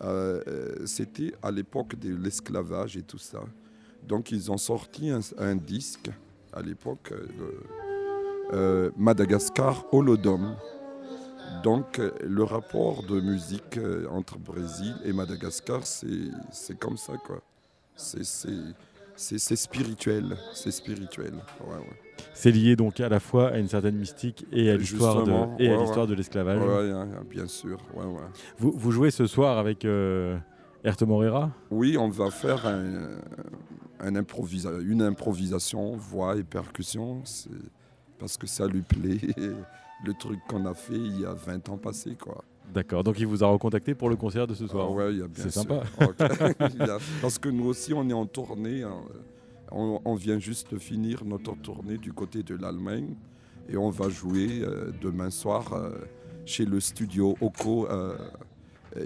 [0.02, 3.40] Euh, c'était à l'époque de l'esclavage et tout ça.
[4.06, 6.10] Donc ils ont sorti un, disque
[6.52, 7.12] à l'époque,
[8.52, 10.56] euh, Madagascar Holodom.
[11.62, 13.78] Donc le rapport de musique
[14.10, 17.42] entre Brésil et Madagascar, c'est comme ça quoi.
[17.94, 18.24] C'est
[19.56, 21.34] spirituel, c'est spirituel.
[21.60, 21.96] Ouais, ouais.
[22.34, 25.70] C'est lié donc à la fois à une certaine mystique et à l'histoire de, et
[25.70, 26.60] à de l'esclavage.
[26.60, 27.78] Oui, bien sûr.
[28.58, 30.38] Vous, vous, jouez ce soir avec euh,
[31.06, 31.50] Morera?
[31.70, 33.18] Oui, on va faire un,
[34.02, 37.22] une improvisation, voix et percussion,
[38.18, 39.20] parce que ça lui plaît.
[40.04, 42.16] le truc qu'on a fait il y a 20 ans passés.
[42.16, 42.42] Quoi.
[42.72, 44.86] D'accord, donc il vous a recontacté pour le concert de ce soir.
[44.88, 45.82] Ah ouais, C'est sympa.
[47.22, 48.82] parce que nous aussi, on est en tournée.
[48.82, 48.94] Hein.
[49.72, 53.14] On, vient juste de finir notre tournée du côté de l'Allemagne
[53.68, 55.90] et on va jouer euh, demain soir euh,
[56.44, 58.16] chez le studio Oko euh,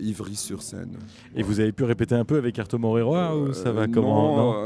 [0.01, 0.97] Ivry-sur-Seine.
[1.37, 4.57] Et vous avez pu répéter un peu avec Arto Morero ou ça va comment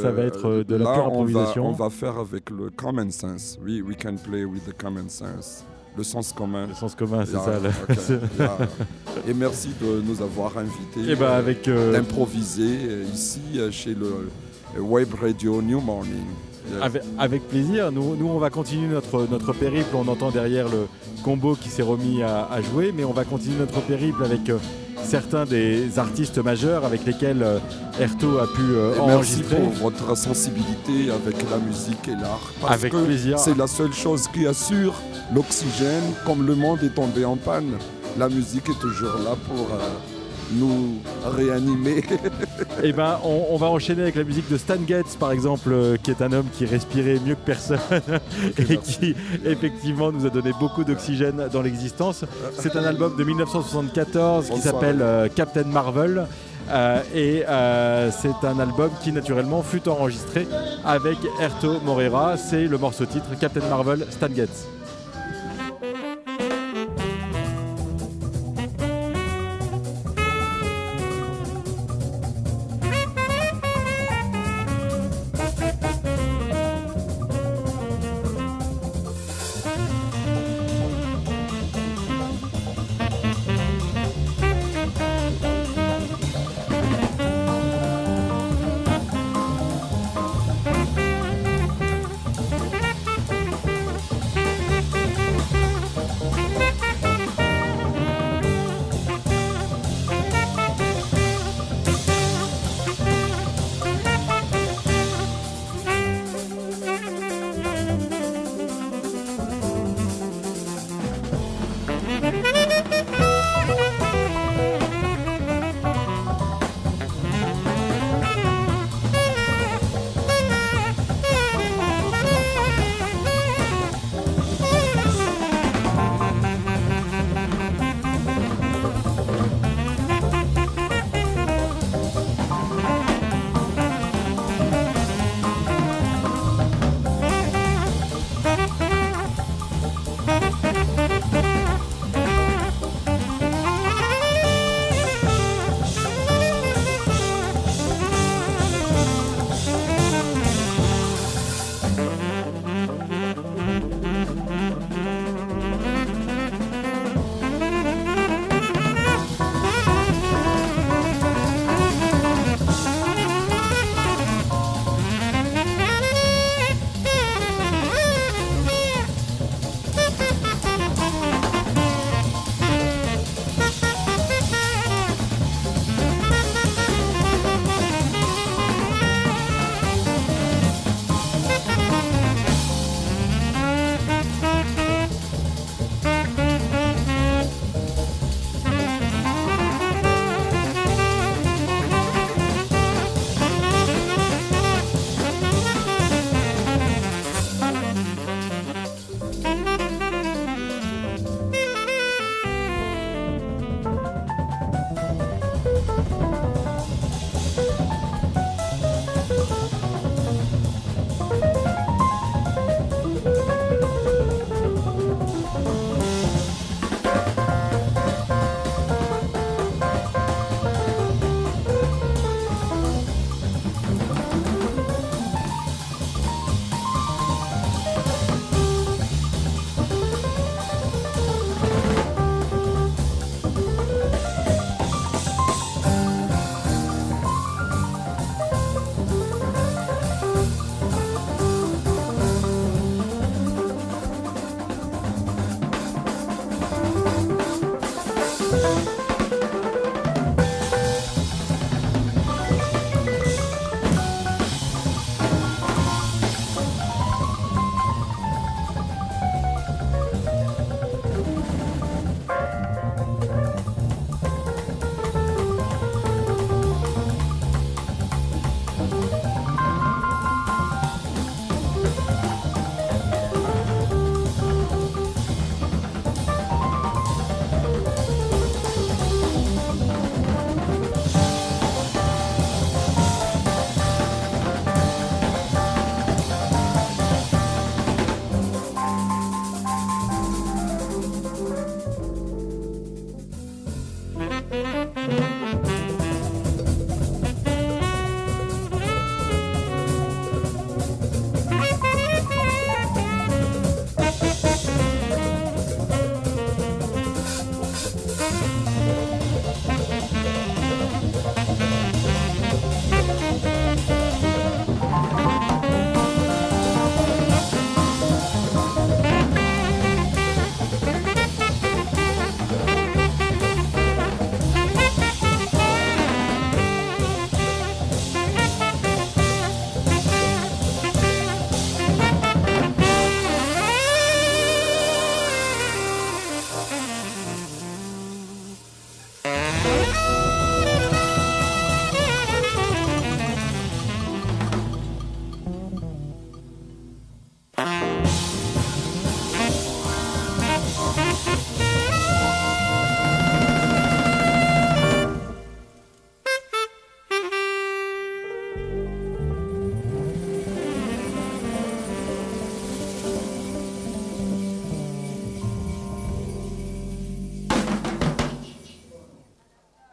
[0.00, 3.58] Ça va être de la pure improvisation on va, faire avec le common sense.
[3.64, 5.64] We, we can play with the common sense.
[5.96, 6.66] Le sens commun.
[6.68, 8.58] Le sens commun, c'est ça.
[9.28, 14.28] Et merci de nous avoir invités eh ben, avec d'improviser ici chez le
[14.80, 16.24] Web Radio New Morning.
[17.18, 17.90] Avec, plaisir.
[17.92, 19.94] Nous, nous, on va continuer notre, notre périple.
[19.94, 20.86] On entend derrière le
[21.22, 24.58] combo qui s'est remis à, jouer, mais on va continuer notre périple avec euh,
[25.04, 27.58] certains des artistes majeurs avec lesquels euh,
[28.00, 29.58] Erto a pu euh, enregistrer.
[29.58, 32.52] Merci pour votre sensibilité avec la musique et l'art.
[32.68, 33.38] Avec plaisir.
[33.38, 34.94] C'est la seule chose qui assure
[35.34, 36.14] l'oxygène.
[36.26, 37.72] Comme le monde est tombé en panne,
[38.18, 39.68] la musique est toujours là pour
[40.52, 42.02] nous réanimer.
[42.82, 45.96] Eh ben, on, on va enchaîner avec la musique de Stan Getz, par exemple, euh,
[46.02, 47.78] qui est un homme qui respirait mieux que personne
[48.58, 52.24] et qui, effectivement, nous a donné beaucoup d'oxygène dans l'existence.
[52.58, 56.26] C'est un album de 1974 qui s'appelle euh, Captain Marvel.
[56.70, 60.46] Euh, et euh, c'est un album qui naturellement fut enregistré
[60.84, 62.36] avec Erto Moreira.
[62.36, 64.66] C'est le morceau titre Captain Marvel Stan Getz.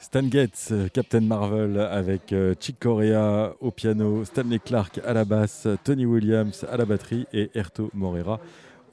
[0.07, 5.67] Stan Getz, Captain Marvel avec euh, Chick Corea au piano, Stanley Clark à la basse,
[5.83, 8.39] Tony Williams à la batterie et Erto Morera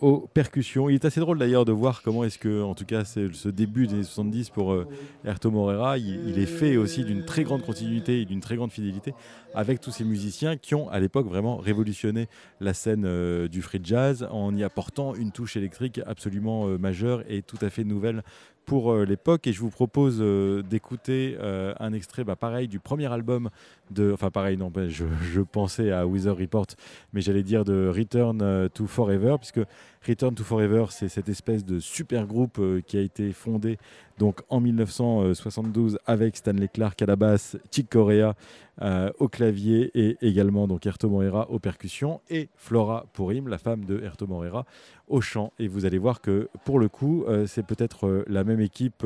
[0.00, 0.88] aux percussions.
[0.88, 3.48] Il est assez drôle d'ailleurs de voir comment est-ce que, en tout cas, c'est ce
[3.48, 4.86] début des années 70 pour euh,
[5.24, 9.14] Erto Morera, il, est fait aussi d'une très grande continuité et d'une très grande fidélité
[9.54, 12.28] avec tous ces musiciens qui ont à l'époque vraiment révolutionné
[12.60, 17.22] la scène euh, du free jazz en y apportant une touche électrique absolument euh, majeure
[17.28, 18.22] et tout à fait nouvelle
[18.64, 19.46] pour euh, l'époque.
[19.46, 23.50] Et je vous propose euh, d'écouter euh, un extrait, bah, pareil, du premier album
[23.90, 24.12] de.
[24.12, 26.66] Enfin, pareil, non, je, je, pensais à Wither Report,
[27.12, 29.60] mais j'allais dire de Return to Forever, puisque
[30.06, 33.78] Return to Forever, c'est cette espèce de super groupe qui a été fondé
[34.18, 38.34] donc en 1972 avec Stanley Clark à la basse, Chick Corea
[38.82, 43.84] euh, au clavier et également donc Erto Morera aux percussions et Flora Purim, la femme
[43.84, 44.66] de Erto Morera,
[45.06, 45.52] au chant.
[45.58, 49.04] Et vous allez voir que pour le coup, euh, c'est peut-être euh, la même équipe,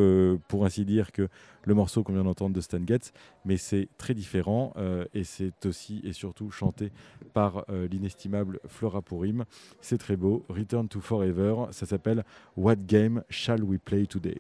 [0.49, 1.29] pour ainsi dire, que
[1.65, 3.13] le morceau qu'on vient d'entendre de Stan Getz,
[3.45, 4.73] mais c'est très différent
[5.13, 6.91] et c'est aussi et surtout chanté
[7.35, 9.45] par l'inestimable Flora Purim.
[9.81, 10.45] C'est très beau.
[10.49, 12.25] Return to Forever, ça s'appelle
[12.57, 14.39] What Game Shall We Play Today?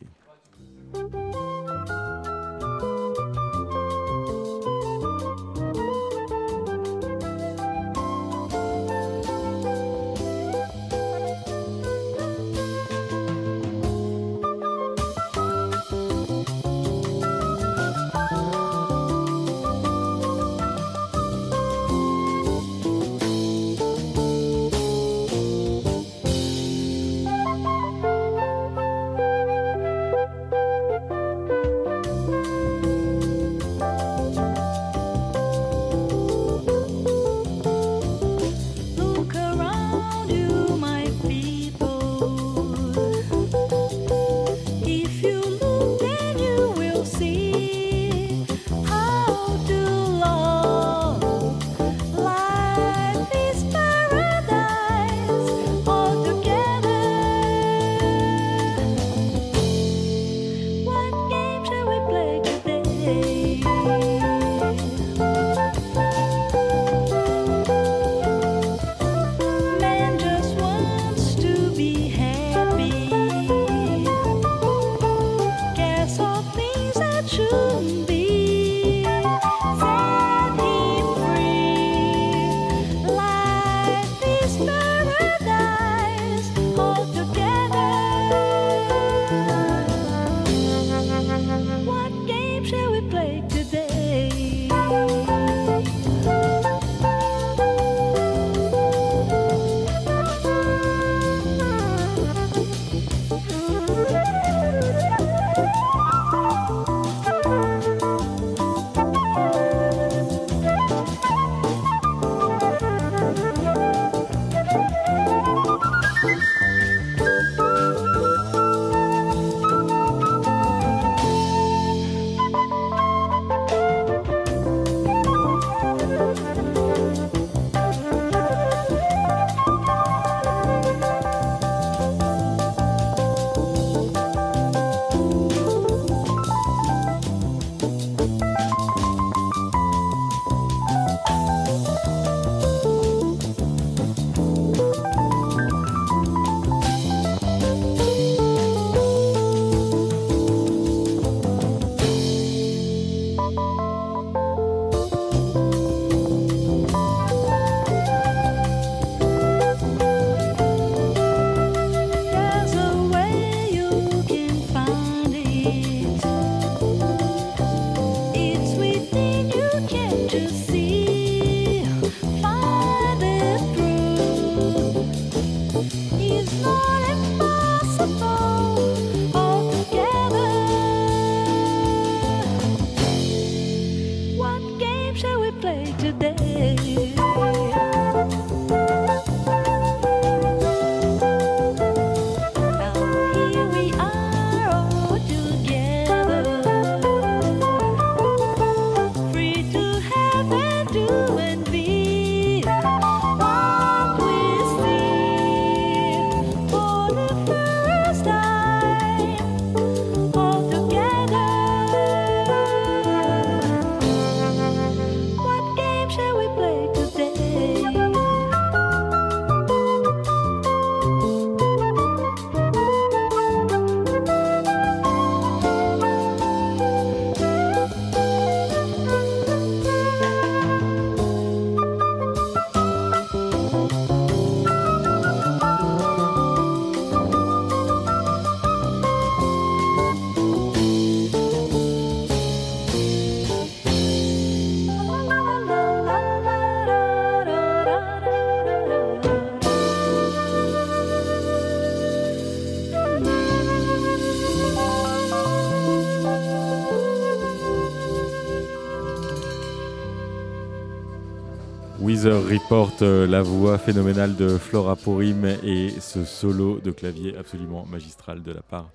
[262.18, 267.86] Weather Report, euh, la voix phénoménale de Flora Purim et ce solo de clavier absolument
[267.86, 268.90] magistral de la part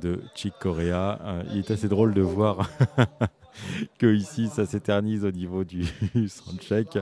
[0.00, 1.18] de Chick Corea.
[1.24, 2.68] Euh, il est assez drôle de voir
[3.98, 5.84] que ici ça s'éternise au niveau du
[6.28, 6.98] soundcheck.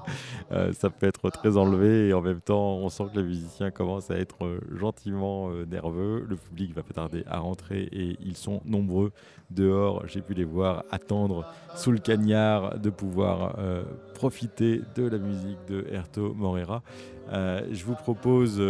[0.52, 3.70] Euh, ça peut être très enlevé et en même temps on sent que le musicien
[3.70, 6.24] commence à être euh, gentiment euh, nerveux.
[6.28, 9.12] Le public va pas tarder à rentrer et ils sont nombreux
[9.50, 10.06] dehors.
[10.06, 13.84] J'ai pu les voir attendre sous le cagnard de pouvoir euh,
[14.14, 16.82] profiter de la musique de Erto Morera.
[17.30, 18.60] Je vous propose,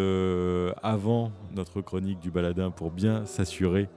[0.82, 3.88] avant notre chronique du baladin, pour bien s'assurer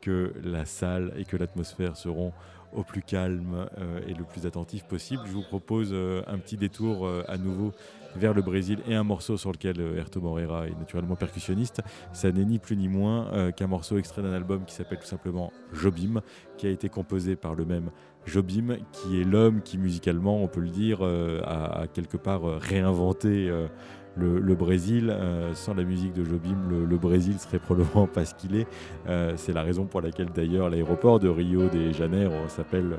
[0.00, 2.32] que la salle et que l'atmosphère seront
[2.72, 6.56] au plus calme euh, et le plus attentif possible, je vous propose euh, un petit
[6.56, 7.72] détour euh, à nouveau
[8.16, 11.82] vers le Brésil et un morceau sur lequel Herto Moreira est naturellement percussionniste.
[12.12, 15.52] Ça n'est ni plus ni moins qu'un morceau extrait d'un album qui s'appelle tout simplement
[15.74, 16.22] Jobim,
[16.56, 17.90] qui a été composé par le même
[18.24, 23.52] Jobim, qui est l'homme qui musicalement, on peut le dire, a, quelque part réinventé
[24.18, 25.10] le, Brésil.
[25.10, 28.66] Euh, sans la musique de Jobim, le, Brésil serait probablement pas ce qu'il est.
[29.08, 32.98] Euh, C'est la raison pour laquelle d'ailleurs l'aéroport de Rio de Janeiro s'appelle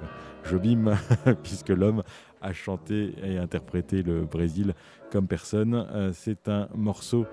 [0.49, 0.95] Jobim,
[1.43, 2.03] puisque l'homme
[2.41, 4.73] a chanté et interprété le Brésil
[5.11, 5.73] comme personne.
[5.91, 7.25] Euh, C'est un morceau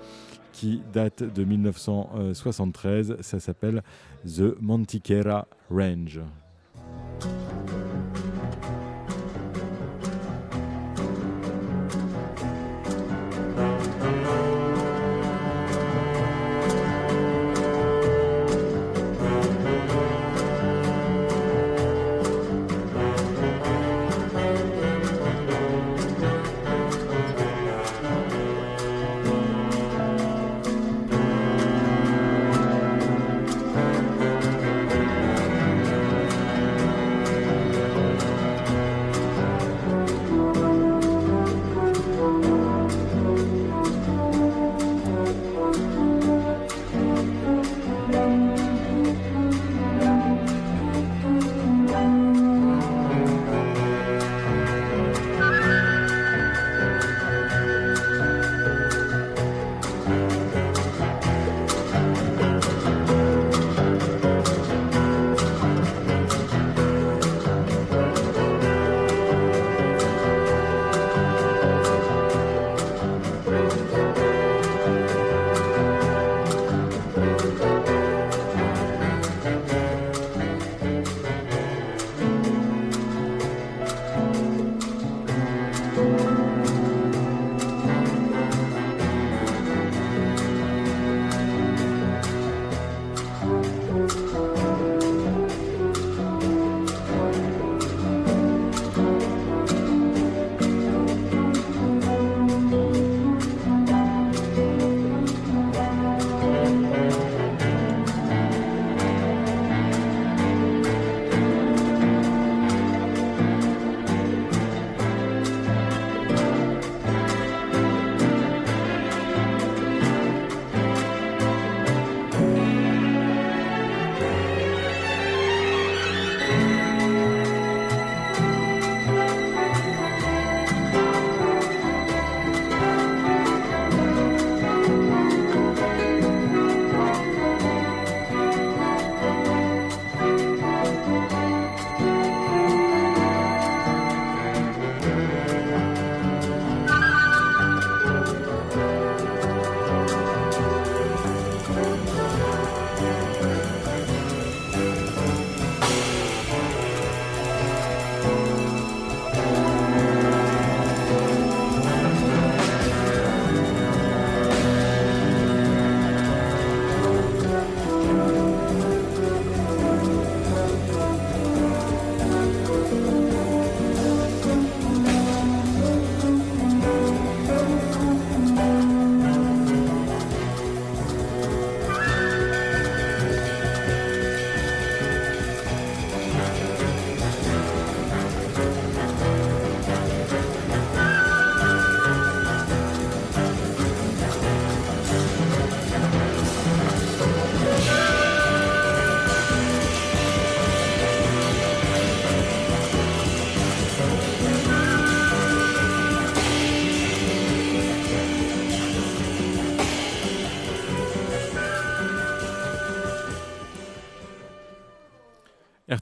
[0.53, 3.17] qui date de 1973.
[3.21, 3.83] Ça s'appelle
[4.25, 6.21] The Mantiqueira Range.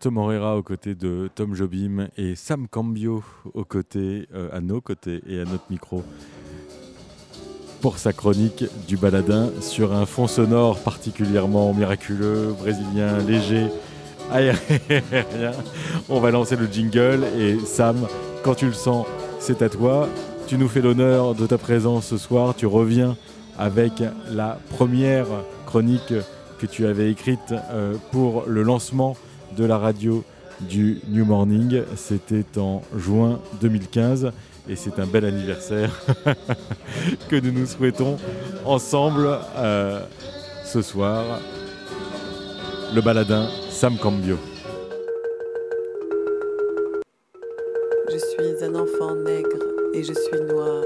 [0.04, 3.24] Erto Morera aux côtés de Tom Jobim et Sam Cambio
[3.56, 6.02] euh, à nos côtés et à notre micro
[7.80, 13.68] pour sa chronique du baladin sur un fond sonore particulièrement miraculeux, brésilien, léger,
[14.30, 15.52] aérien.
[16.10, 17.96] On va lancer le jingle et Sam,
[18.42, 19.06] quand tu le sens,
[19.38, 20.10] c'est à toi.
[20.48, 22.54] Tu nous fais l'honneur de ta présence ce soir.
[22.54, 23.16] Tu reviens
[23.56, 25.28] avec la première
[25.64, 26.12] chronique
[26.58, 29.16] que tu avais écrite euh, pour le lancement
[29.56, 30.24] de la radio
[30.60, 31.82] du New Morning.
[31.96, 34.32] C'était en juin 2015
[34.68, 35.90] et c'est un bel anniversaire
[37.28, 38.16] que nous nous souhaitons
[38.64, 40.00] ensemble euh,
[40.64, 41.24] ce soir.
[42.94, 44.38] Le baladin Sam Cambio.
[48.10, 49.58] Je suis un enfant nègre
[49.94, 50.82] et je suis noir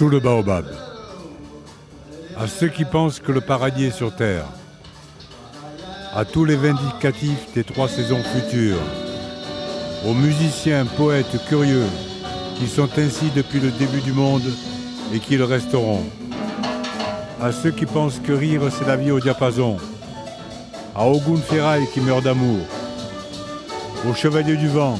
[0.00, 0.64] Sous le baobab.
[2.38, 4.46] À ceux qui pensent que le paradis est sur terre.
[6.14, 8.80] À tous les vindicatifs des trois saisons futures.
[10.06, 11.84] Aux musiciens, poètes curieux
[12.56, 14.50] qui sont ainsi depuis le début du monde
[15.12, 16.04] et qui le resteront.
[17.42, 19.76] À ceux qui pensent que rire c'est la vie au diapason.
[20.96, 22.64] À Ogun Ferraille qui meurt d'amour.
[24.08, 24.98] Aux chevaliers du vent.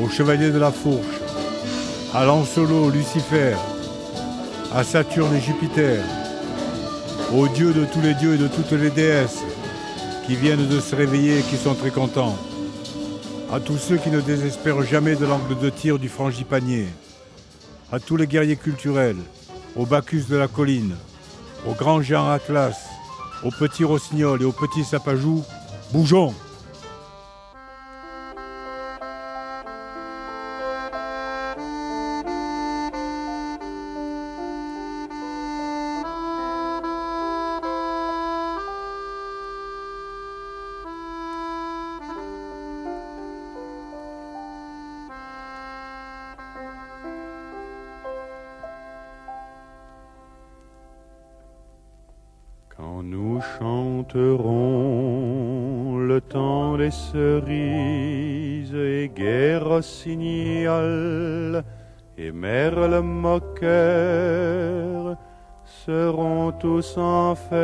[0.00, 1.18] Aux chevaliers de la fourche.
[2.14, 3.56] À Lancelot, Lucifer.
[4.74, 6.04] À Saturne et Jupiter.
[7.34, 9.42] Aux dieux de tous les dieux et de toutes les déesses
[10.26, 12.36] qui viennent de se réveiller et qui sont très contents
[13.50, 16.86] à tous ceux qui ne désespèrent jamais de l'angle de tir du frangipanier,
[17.90, 19.16] à tous les guerriers culturels,
[19.74, 20.94] aux Bacchus de la colline,
[21.66, 22.76] aux grands Jean Atlas,
[23.42, 25.44] aux petits Rossignols et aux petits Sapajou,
[25.92, 26.34] bougeons
[66.82, 67.56] seront tous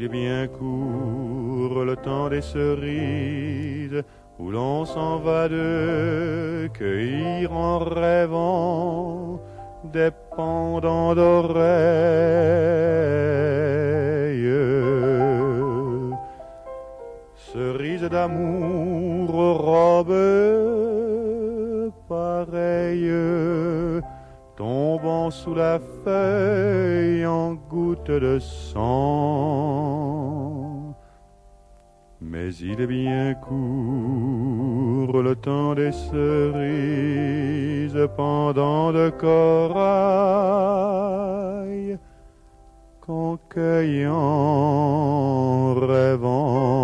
[0.00, 4.02] il est bien court le temps des cerises
[4.38, 9.42] où l'on s'en va de cueillir en rêvant
[9.84, 11.60] des pendants d'oreilles.
[17.52, 19.28] Cerises d'amour
[19.60, 20.14] robes
[22.08, 23.12] pareilles
[24.60, 29.89] tombant sous la feuille en gouttes de sang.
[32.58, 36.48] Il est bien court le temps des cerises
[38.16, 39.70] pendant de corail
[43.00, 46.80] qu'on cueille en rêvant.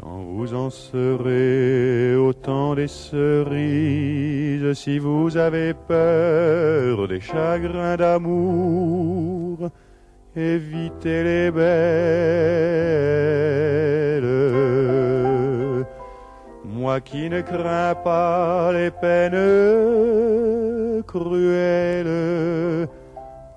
[0.00, 9.70] Quand vous en serez au temps des cerises, si vous avez peur des chagrins d'amour,
[10.36, 11.64] évitez les belles.
[16.64, 19.32] Moi qui ne crains pas les peines
[21.06, 22.88] cruelles,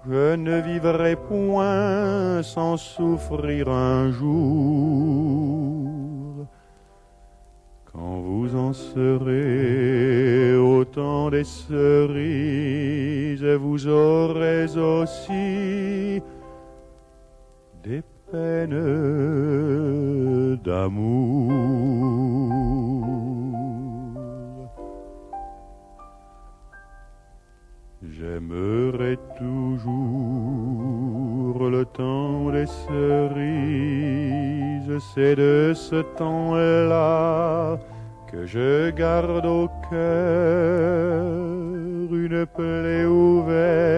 [0.10, 5.88] je ne vivrai point sans souffrir un jour.
[7.92, 16.22] Quand vous en serez au temps des cerises, vous aurez aussi
[17.88, 18.78] des peine
[20.66, 21.52] d'amour.
[28.16, 30.50] J'aimerais toujours
[31.70, 33.38] le temps des cerises,
[35.14, 37.78] c'est de ce temps-là
[38.30, 41.24] que je garde au cœur
[42.12, 43.98] une plaie ouverte.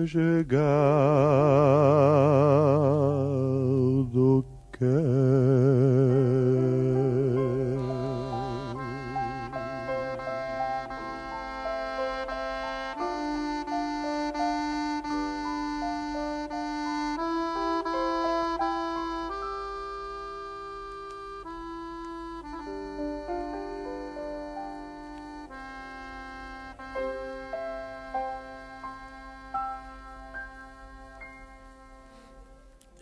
[0.00, 0.42] que je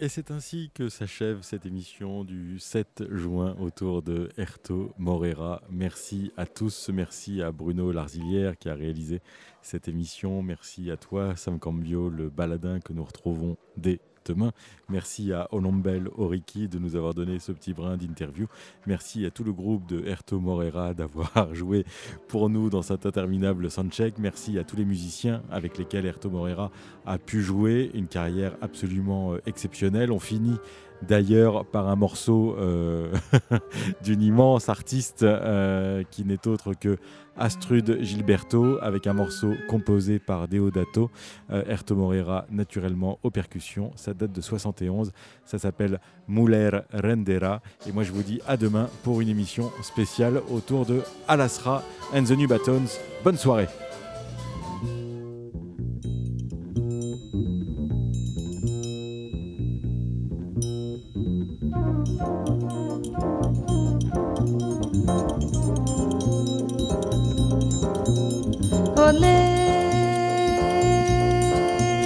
[0.09, 5.61] Et c'est ainsi que s'achève cette émission du 7 juin autour de Erto Morera.
[5.69, 9.21] Merci à tous, merci à Bruno Larzilière qui a réalisé
[9.61, 14.01] cette émission, merci à toi Sam Cambio, le baladin que nous retrouvons dès
[14.89, 18.47] Merci à Olombel Oriki de nous avoir donné ce petit brin d'interview.
[18.87, 21.85] Merci à tout le groupe de Erto Morera d'avoir joué
[22.29, 24.19] pour nous dans cet interminable soundcheck.
[24.19, 26.71] Merci à tous les musiciens avec lesquels Erto Morera
[27.07, 27.91] a pu jouer.
[27.95, 30.13] Une carrière absolument euh, exceptionnelle.
[30.13, 30.59] On finit
[31.03, 33.13] d'ailleurs par un morceau euh,
[34.03, 36.99] d'une immense artiste euh, qui n'est autre que
[37.37, 41.11] Astrud Gilberto avec un morceau composé par Deodato,
[41.51, 43.93] euh, Erto Morera naturellement aux percussions.
[43.95, 45.13] Ça date de 71,
[45.45, 50.43] ça s'appelle Muller Rendera et moi je vous dis à demain pour une émission spéciale
[50.51, 52.99] autour de Alasra and the New Batons.
[53.23, 53.69] Bonne soirée.
[69.09, 69.33] Olê,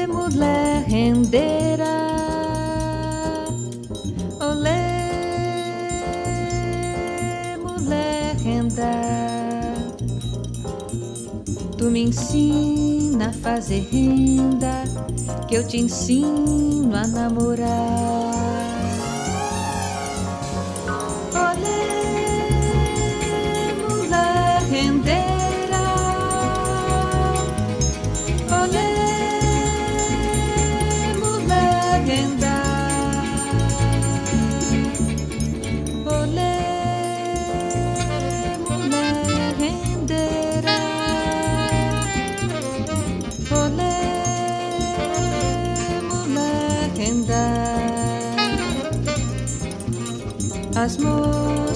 [0.07, 1.97] mulher rendeira.
[4.41, 4.87] Olê,
[7.57, 8.93] mulher renda.
[11.77, 14.85] Tu me ensina a fazer renda,
[15.49, 18.62] que eu te ensino a namorar.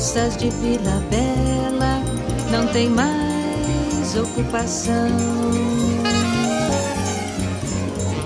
[0.07, 2.01] Moças de Vila Bela
[2.53, 5.11] não têm mais ocupação.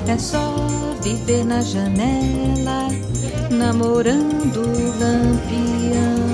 [0.06, 0.54] É só
[1.02, 2.88] viver na janela,
[3.50, 6.29] namorando o lampião.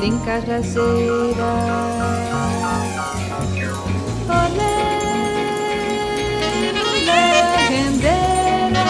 [0.00, 1.36] fincas brasileiras.
[4.40, 4.76] Olé,
[6.90, 7.22] olé,
[7.68, 8.84] rendeira.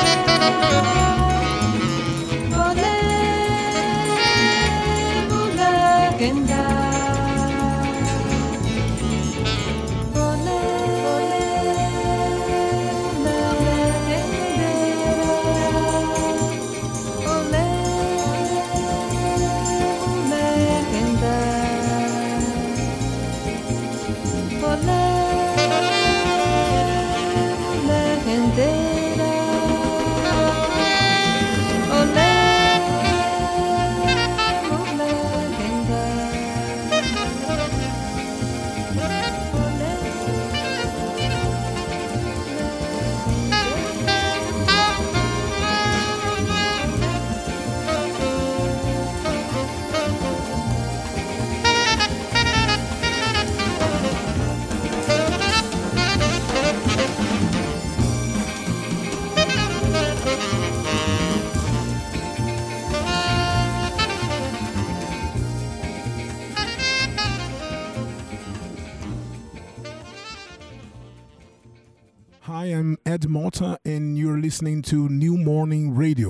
[74.61, 76.30] listening to New Morning Radio.